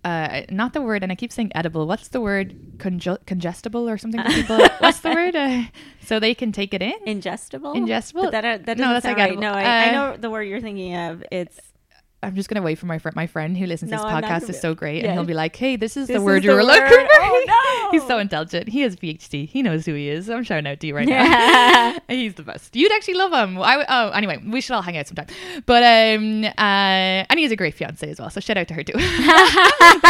[0.06, 1.86] uh not the word and I keep saying edible.
[1.88, 4.58] What's the word Conge- congestible or something for people?
[4.80, 5.36] What's the word?
[5.36, 5.64] Uh,
[6.06, 6.94] so they can take it in.
[7.06, 8.24] ingestible Ingestible?
[8.24, 9.42] but that, uh, that No, that's like right edible.
[9.42, 11.60] no I, I Uh, know the word you're thinking of it's
[12.22, 13.16] I'm just gonna wait for my friend.
[13.16, 15.12] My friend who listens to No, this I'm podcast is so great, Yeah.
[15.12, 16.68] and he'll be like, "Hey, this is This the word is you the were word.
[16.68, 17.92] looking for." Oh, no.
[17.92, 18.68] He's so intelligent.
[18.68, 19.48] He has PhD.
[19.48, 20.30] He knows who he is.
[20.30, 21.98] I'm shouting out to you right now.
[22.10, 22.76] He's the best.
[22.76, 23.58] You'd actually love him.
[23.62, 25.28] I w- oh, anyway, we should all hang out sometime.
[25.66, 26.52] But um, uh,
[27.30, 28.30] and he has a great fiance as well.
[28.30, 28.94] So shout out to her too.
[28.98, 29.04] They're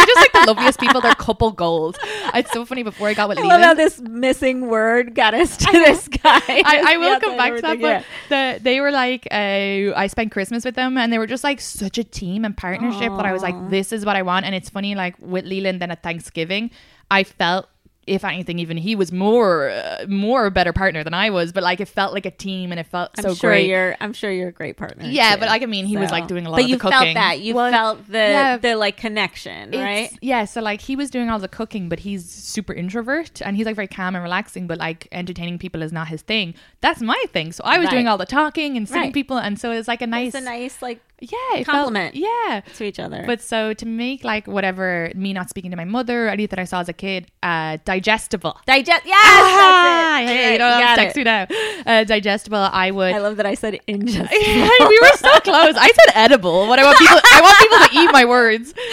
[0.06, 1.00] just like the loveliest people.
[1.00, 1.96] They're couple gold.
[2.34, 2.82] It's so funny.
[2.82, 6.08] Before I got with I love how Leland, this missing word got us to this
[6.08, 6.40] guy.
[6.48, 10.32] I, I will come back to that, but the, they were like, uh, I spent
[10.32, 13.32] Christmas with them, and they were just like such a team and partnership that I
[13.32, 14.44] was like, this is what I want.
[14.46, 16.70] And it's funny, like with Leland, then at Thanksgiving,
[17.10, 17.68] I felt
[18.06, 21.52] if anything, even he was more uh, more a better partner than I was.
[21.52, 23.68] But like it felt like a team, and it felt I'm so sure great.
[23.68, 23.94] you're.
[24.00, 25.04] I'm sure you're a great partner.
[25.06, 25.40] Yeah, too.
[25.40, 26.98] but like I mean, he was like doing a lot But of you the cooking.
[26.98, 27.40] felt that.
[27.40, 28.56] You Well, felt the yeah.
[28.56, 30.10] the like connection, right?
[30.22, 33.66] Yeah, so like he was doing all the cooking, but he's super introvert and he's
[33.66, 36.54] like very calm and relaxing, but like entertaining people is not his thing.
[36.80, 37.52] That's my thing.
[37.52, 37.90] So I was Right.
[37.92, 39.14] doing all the talking and seeing Right.
[39.14, 42.60] people, and so it's like a nice, It's a nice like yeah, it felt- yeah.
[42.76, 43.22] to each other.
[43.26, 46.64] But so to make like whatever me not speaking to my mother, or anything I
[46.64, 48.58] saw as a kid, uh, digestible.
[48.66, 49.02] digest.
[49.04, 50.34] Yes, Ah, that's it.
[50.34, 51.24] yeah, Yeah, you know, got text it.
[51.24, 51.46] now.
[51.86, 52.58] Uh, digestible.
[52.72, 53.14] I would.
[53.14, 54.30] I love that I said ingest.
[54.88, 55.74] we were so close.
[55.76, 56.66] I said edible.
[56.68, 58.74] What I want people, I want people to eat my words.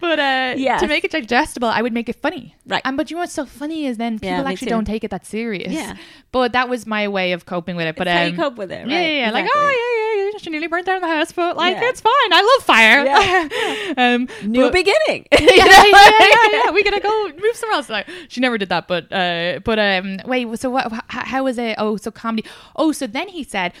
[0.00, 0.80] But uh, Yes.
[0.80, 2.56] to make it digestible, I would make it funny.
[2.66, 2.82] Right.
[2.84, 4.70] And but you know what's so funny is then people me actually too.
[4.70, 5.72] don't take it that serious.
[5.72, 5.94] Yeah.
[6.32, 7.94] But that was my way of coping with it.
[7.94, 9.30] But It's how um, you cope with it, Yeah, right, yeah, yeah.
[9.30, 9.62] Like, exactly.
[9.64, 11.88] oh yeah, yeah, She nearly burnt down the house, but like Yeah.
[11.88, 12.32] it's fine.
[12.32, 13.04] I love fire.
[13.04, 13.92] Yeah.
[14.14, 15.26] um, New but- beginning.
[15.32, 16.70] yeah, yeah, yeah, yeah, yeah.
[16.70, 17.88] We gotta go move somewhere else.
[17.88, 20.58] Like, she never did that, but uh, but um, wait.
[20.58, 20.90] So what?
[21.08, 21.76] How, how was it?
[21.78, 22.46] Oh, so comedy.
[22.76, 23.72] Oh, so then he said.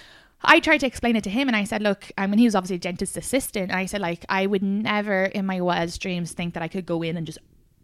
[0.44, 2.56] I tried to explain it to him, and I said, "Look, I mean, he was
[2.56, 3.70] obviously a dentist assistant.
[3.70, 6.84] And I said, like, I would never in my wildest dreams think that I could
[6.84, 7.38] go in and just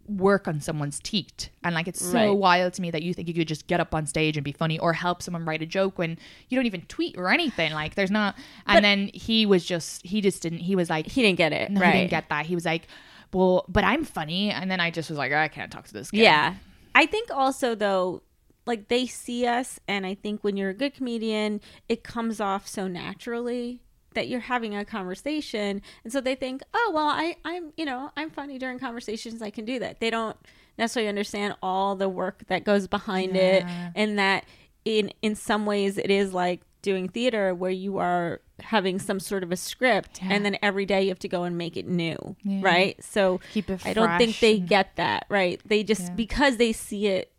[0.09, 1.49] work on someone's teeth.
[1.63, 2.29] And like, it's so Right.
[2.31, 4.51] wild to me that you think you could just get up on stage and be
[4.51, 6.17] funny or help someone write a joke when
[6.49, 7.71] you don't even tweet or anything.
[7.73, 8.35] Like, there's not.
[8.65, 10.59] And then he was just, he just didn't.
[10.59, 11.71] He was like, he didn't get it.
[11.71, 11.93] no, right.
[11.93, 12.45] he didn't get that.
[12.47, 12.87] He was like,
[13.31, 16.09] "Well, but I'm funny," and then I just was like, "I can't talk to this
[16.09, 16.55] guy." Yeah.
[16.95, 18.23] I think also though,
[18.65, 22.67] like they see us and I think when you're a good comedian, it comes off
[22.67, 23.81] so naturally
[24.15, 28.11] that you're having a conversation and so they think, "Oh, well, I I'm, you know,
[28.17, 29.41] I'm funny during conversations.
[29.41, 30.37] I can do that." They don't
[30.77, 34.45] necessarily understand all the work that goes behind it and that
[34.85, 39.43] in in some ways it is like doing theater where you are having some sort
[39.43, 40.29] of a script Yeah.
[40.31, 42.59] and then every day you have to go and make it new Yeah.
[42.61, 45.59] right so Keep it I don't think they get that, right?
[45.65, 46.13] They just Yeah.
[46.13, 47.29] because they see it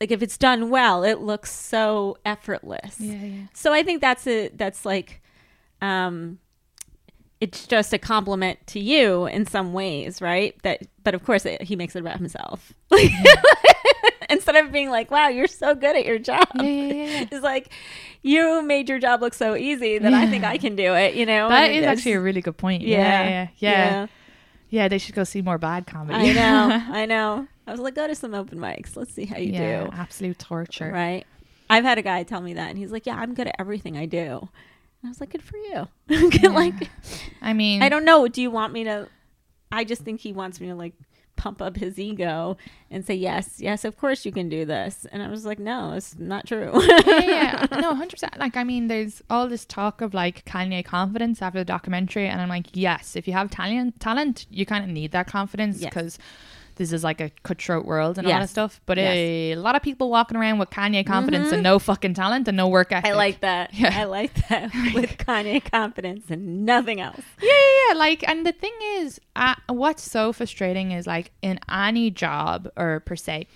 [0.00, 3.00] like if it's done well, it looks so effortless.
[3.00, 3.42] Yeah, yeah.
[3.54, 5.22] So I think that's a that's like
[5.82, 6.38] um
[7.40, 10.54] it's just a compliment to you in some ways, right?
[10.62, 12.72] That but of course it, he makes it about himself.
[14.28, 17.24] Instead of being like, "Wow, you're so good at your job." Yeah, yeah, yeah.
[17.30, 17.72] It's like
[18.22, 21.26] you made your job look so easy that I think I can do it, you
[21.26, 21.48] know?
[21.48, 22.82] That is actually a really good point.
[22.82, 24.06] yeah, Yeah,
[24.68, 26.30] yeah, they should go see more bad comedy.
[26.30, 27.46] I know, I know.
[27.68, 28.96] I was like, go to some open mics.
[28.96, 29.90] Let's see how you do.
[29.92, 30.90] absolute torture.
[30.92, 31.24] Right.
[31.70, 33.96] I've had a guy tell me that, and he's like, "Yeah, I'm good at everything
[33.96, 34.48] I do."
[35.06, 35.88] I was like, "Good for you."
[36.50, 36.90] like,
[37.40, 38.28] I mean, I don't know.
[38.28, 39.08] Do you want me to?
[39.72, 40.94] I just think he wants me to like
[41.36, 42.56] pump up his ego
[42.90, 45.92] and say, "Yes, yes, of course you can do this." And I was like, "No,
[45.92, 46.72] it's not true."
[47.06, 47.66] yeah, yeah.
[47.80, 48.38] no, hundred percent.
[48.38, 52.40] Like, I mean, there's all this talk of like Kanye confidence after the documentary, and
[52.40, 56.18] I'm like, yes, if you have talent, talent, you kind of need that confidence Yes.
[56.76, 58.80] This is like a cutthroat world and all that stuff.
[58.86, 59.14] But Yes.
[59.16, 62.68] a lot of people walking around with Kanye confidence and no fucking talent and no
[62.68, 63.10] work ethic.
[63.10, 63.74] I like that.
[63.74, 63.92] Yeah.
[63.98, 67.20] I like that with Kanye confidence and nothing else.
[67.42, 67.98] Yeah, yeah, yeah.
[67.98, 73.00] Like, and the thing is, uh, what's so frustrating is like in any job or
[73.00, 73.46] per se,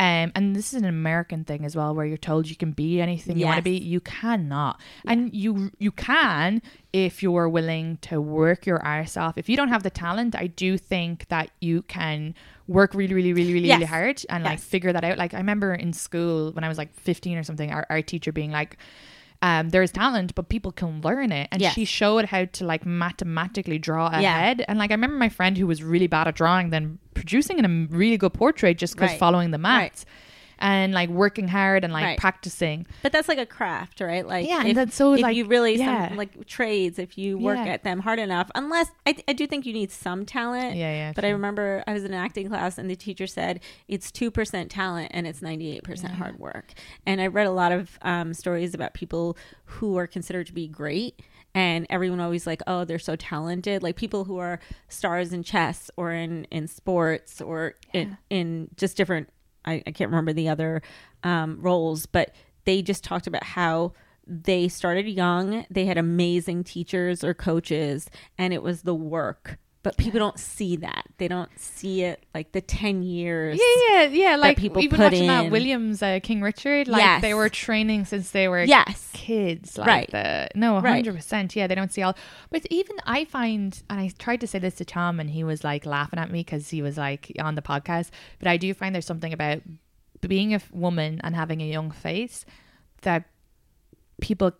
[0.00, 3.00] um, and this is an American thing as well, where you're told you can be
[3.00, 3.76] anything you want to be.
[3.76, 9.36] You cannot, and you you can if you're willing to work your arse off.
[9.36, 12.36] If you don't have the talent, I do think that you can
[12.68, 15.18] work really, really, really, really, really hard and like figure that out.
[15.18, 18.30] Like I remember in school when I was like 15 or something, our, our teacher
[18.30, 18.76] being like.
[19.40, 21.48] Um, there's talent, but people can learn it.
[21.52, 24.36] And she showed how to like mathematically draw Yeah.
[24.36, 24.64] ahead.
[24.66, 27.68] And like I remember my friend who was really bad at drawing, then producing a
[27.96, 29.18] really good portrait just because Right.
[29.18, 30.04] following the maths
[30.60, 32.18] and like working hard and like Right.
[32.18, 32.86] practicing.
[33.02, 34.26] But that's like a craft, right?
[34.26, 36.08] Like Yeah, and that's so, if like- you really yeah.
[36.08, 37.66] some like trades, if you work Yeah.
[37.72, 40.76] at them hard enough, unless I, I do think you need some talent.
[40.76, 43.60] Yeah, yeah, But I remember I was in an acting class and the teacher said
[43.88, 46.72] it's two percent talent and it's ninety eight percent hard work.
[47.06, 50.66] And I read a lot of um, stories about people who are considered to be
[50.68, 51.20] great.
[51.54, 53.82] And everyone always like, oh, they're so talented.
[53.82, 58.96] Like people who are stars in chess or in, in sports or in, in just
[58.96, 59.28] different
[59.64, 60.82] I, I can't remember the other
[61.22, 62.34] um, roles, but
[62.64, 63.92] they just talked about how
[64.26, 65.64] they started young.
[65.70, 69.58] They had amazing teachers or coaches, and it was the work.
[69.88, 71.04] But people don't see that.
[71.16, 73.58] They don't see it like the 10 years.
[73.58, 74.36] Yeah, yeah, yeah.
[74.36, 75.50] Like people even watching that.
[75.50, 77.22] Williams uh, King Richard, like Yes.
[77.22, 79.08] they were training since they were Yes.
[79.14, 79.78] kids.
[79.78, 80.10] Like Right.
[80.10, 81.56] the no, hundred percent.
[81.56, 82.14] Yeah, they don't see all.
[82.50, 85.64] But even I find, and I tried to say this to Tom, and he was
[85.64, 88.10] like laughing at me because he was like on the podcast.
[88.38, 89.62] But I do find there's something about
[90.20, 92.44] being a woman and having a young face
[93.02, 93.24] that
[94.20, 94.52] people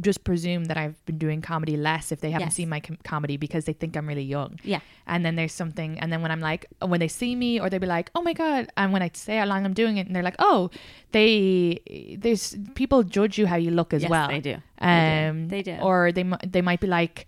[0.00, 2.54] just presume that I've been doing comedy less if they haven't Yes.
[2.54, 4.58] seen my com- comedy because they think I'm really young.
[4.64, 4.80] Yeah.
[5.06, 7.80] And then there's something, and then when I'm like, when they see me, or they'll
[7.80, 10.16] be like, "Oh my god!" And when I say how long I'm doing it, and
[10.16, 10.70] they're like, "Oh,
[11.12, 14.56] they there's people judge you how you look as Yes, well." they do.
[14.80, 15.30] They do.
[15.30, 15.76] Um, They do.
[15.82, 17.26] Or they they might be like,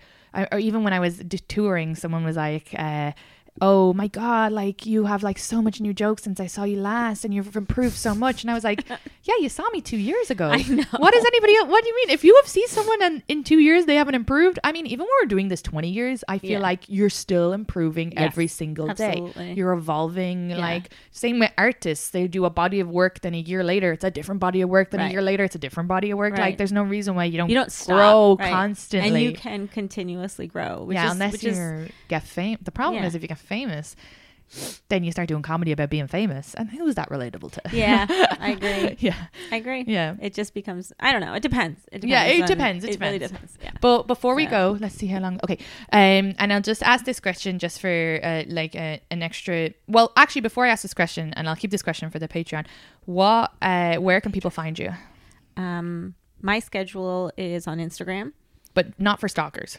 [0.52, 2.68] or even when I was touring, someone was like.
[2.76, 3.12] Uh,
[3.61, 4.52] Oh my god!
[4.52, 7.57] Like you have like so much new jokes since I saw you last, and you've
[7.57, 8.42] improved so much.
[8.42, 8.84] And I was like,
[9.24, 10.48] "Yeah, you saw me two years ago.
[10.50, 10.84] I know.
[10.98, 11.68] What does anybody else?
[11.68, 12.11] What do you mean?
[12.11, 15.00] If you have seen someone and in two years they haven't improved, I mean, even
[15.07, 16.59] when we're doing this twenty years, I feel Yeah.
[16.61, 19.32] like you're still improving Yes, every single absolutely.
[19.32, 19.54] day.
[19.54, 20.50] You're evolving.
[20.50, 20.59] Yeah.
[20.59, 24.04] Like same with artists, they do a body of work, then a year later it's
[24.04, 26.36] a different body of work, then a year later it's a different body of work.
[26.36, 28.50] Like there's no reason why you don't You don't stop, grow right.
[28.52, 29.09] constantly.
[29.09, 30.84] and you can continuously grow.
[30.84, 32.59] Which yeah, is, unless you is, get fame.
[32.62, 33.09] The problem Yeah.
[33.09, 33.97] is if you get famous,
[34.88, 37.61] then you start doing comedy about being famous, and who's that relatable to?
[37.72, 38.07] yeah,
[38.38, 38.97] I agree.
[39.01, 39.26] yeah.
[39.51, 39.84] I agree.
[39.88, 40.14] Yeah.
[40.20, 40.92] it just becomes.
[41.01, 41.34] I don't know.
[41.34, 41.80] It depends.
[41.90, 43.32] It depends Yeah, it on- depends, it really depends.
[43.32, 43.59] depends.
[43.62, 43.70] Yeah.
[43.80, 45.40] But before we go, let's see how long.
[45.42, 45.59] Okay,
[45.92, 49.70] um, and I'll just ask this question just for uh, like uh, an extra.
[49.88, 52.66] Well, actually, before I ask this question, and I'll keep this question for the Patreon.
[53.07, 54.90] What, uh, where can people find you?
[55.57, 58.32] Um, my schedule is on Instagram.
[58.74, 59.78] But not for stalkers.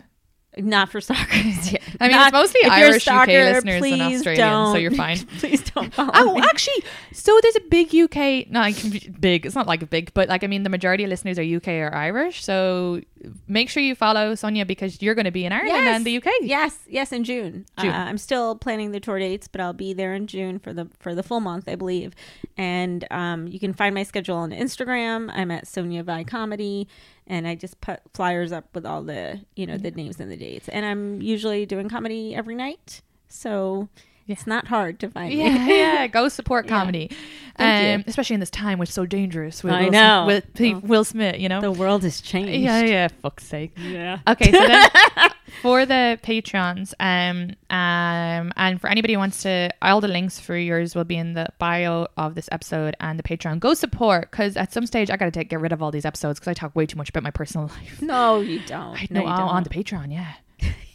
[0.59, 1.71] Not for stalkers.
[1.71, 1.79] Yeah.
[1.99, 5.17] I mean, Not- it's mostly Irish UK listeners and Australians, so you're fine.
[5.39, 6.41] please don't follow Oh, me.
[6.43, 8.75] actually, so there's a big UK, like
[9.19, 11.67] big, it's not like big, but like, I mean, the majority of listeners are UK
[11.69, 12.43] or Irish.
[12.43, 13.01] So
[13.47, 16.27] make sure you follow Sonya because you're going to be in Ireland and the UK.
[16.41, 17.65] Yes, yes, in June.
[17.79, 17.89] June.
[17.89, 20.87] Uh, I'm still planning the tour dates, but I'll be there in June for the
[20.99, 22.13] for the full month, I believe.
[22.57, 25.31] And um, you can find my schedule on Instagram.
[25.33, 26.87] I'm at Sonya Vai Comedy,
[27.27, 30.37] and I just put flyers up with all the you know the names and the
[30.37, 30.67] dates.
[30.69, 33.89] And I'm usually doing comedy every night, so
[34.27, 37.09] it's not hard to find Yeah, yeah, go support comedy,
[37.57, 39.63] Thank um, especially in this time, which is so dangerous.
[39.63, 40.25] With I Will know.
[40.25, 40.87] Smith, with Oh.
[40.87, 41.61] Will Smith, you know.
[41.61, 42.51] the world has changed.
[42.63, 43.71] yeah, yeah, fuck's sake.
[43.79, 44.19] yeah.
[44.27, 44.89] Okay, so then
[45.61, 50.55] for the patrons, um, um, and for anybody who wants to, all the links for
[50.55, 53.59] yours will be in the bio of this episode and the Patreon.
[53.59, 56.05] Go support because at some stage I got to take get rid of all these
[56.05, 58.01] episodes because I talk way too much about my personal life.
[58.01, 58.95] No, you don't.
[59.01, 59.49] I no, know you on, don't.
[59.49, 60.33] on the Patreon, yeah.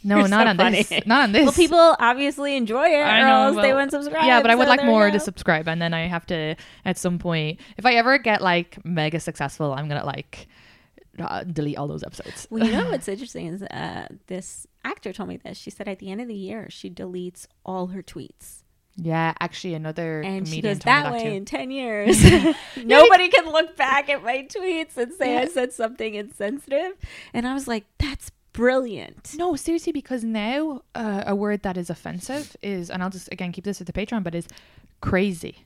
[0.03, 0.83] No, You're not so on funny.
[0.83, 1.05] this.
[1.05, 1.43] Not on this.
[1.43, 4.25] Well, people obviously enjoy it, I or know, else they wouldn't subscribe.
[4.25, 6.97] Yeah, but I would so like more to subscribe, and then I have to at
[6.97, 7.59] some point.
[7.77, 10.47] If I ever get like mega successful, I'm gonna like
[11.19, 12.47] uh, delete all those episodes.
[12.49, 15.57] Well, you know what's interesting is uh, this actor told me this.
[15.57, 18.63] She said at the end of the year she deletes all her tweets,
[18.97, 21.29] Yeah, actually, another and she goes me that way too.
[21.29, 22.21] in ten years,
[22.83, 26.93] nobody can look back at my tweets and say I said something insensitive.
[27.33, 29.35] And I was like, that's brilliant.
[29.37, 33.51] No, seriously, because now uh, a word that is offensive is, and I'll just again
[33.51, 34.47] keep this at the Patreon, but is
[35.01, 35.65] crazy.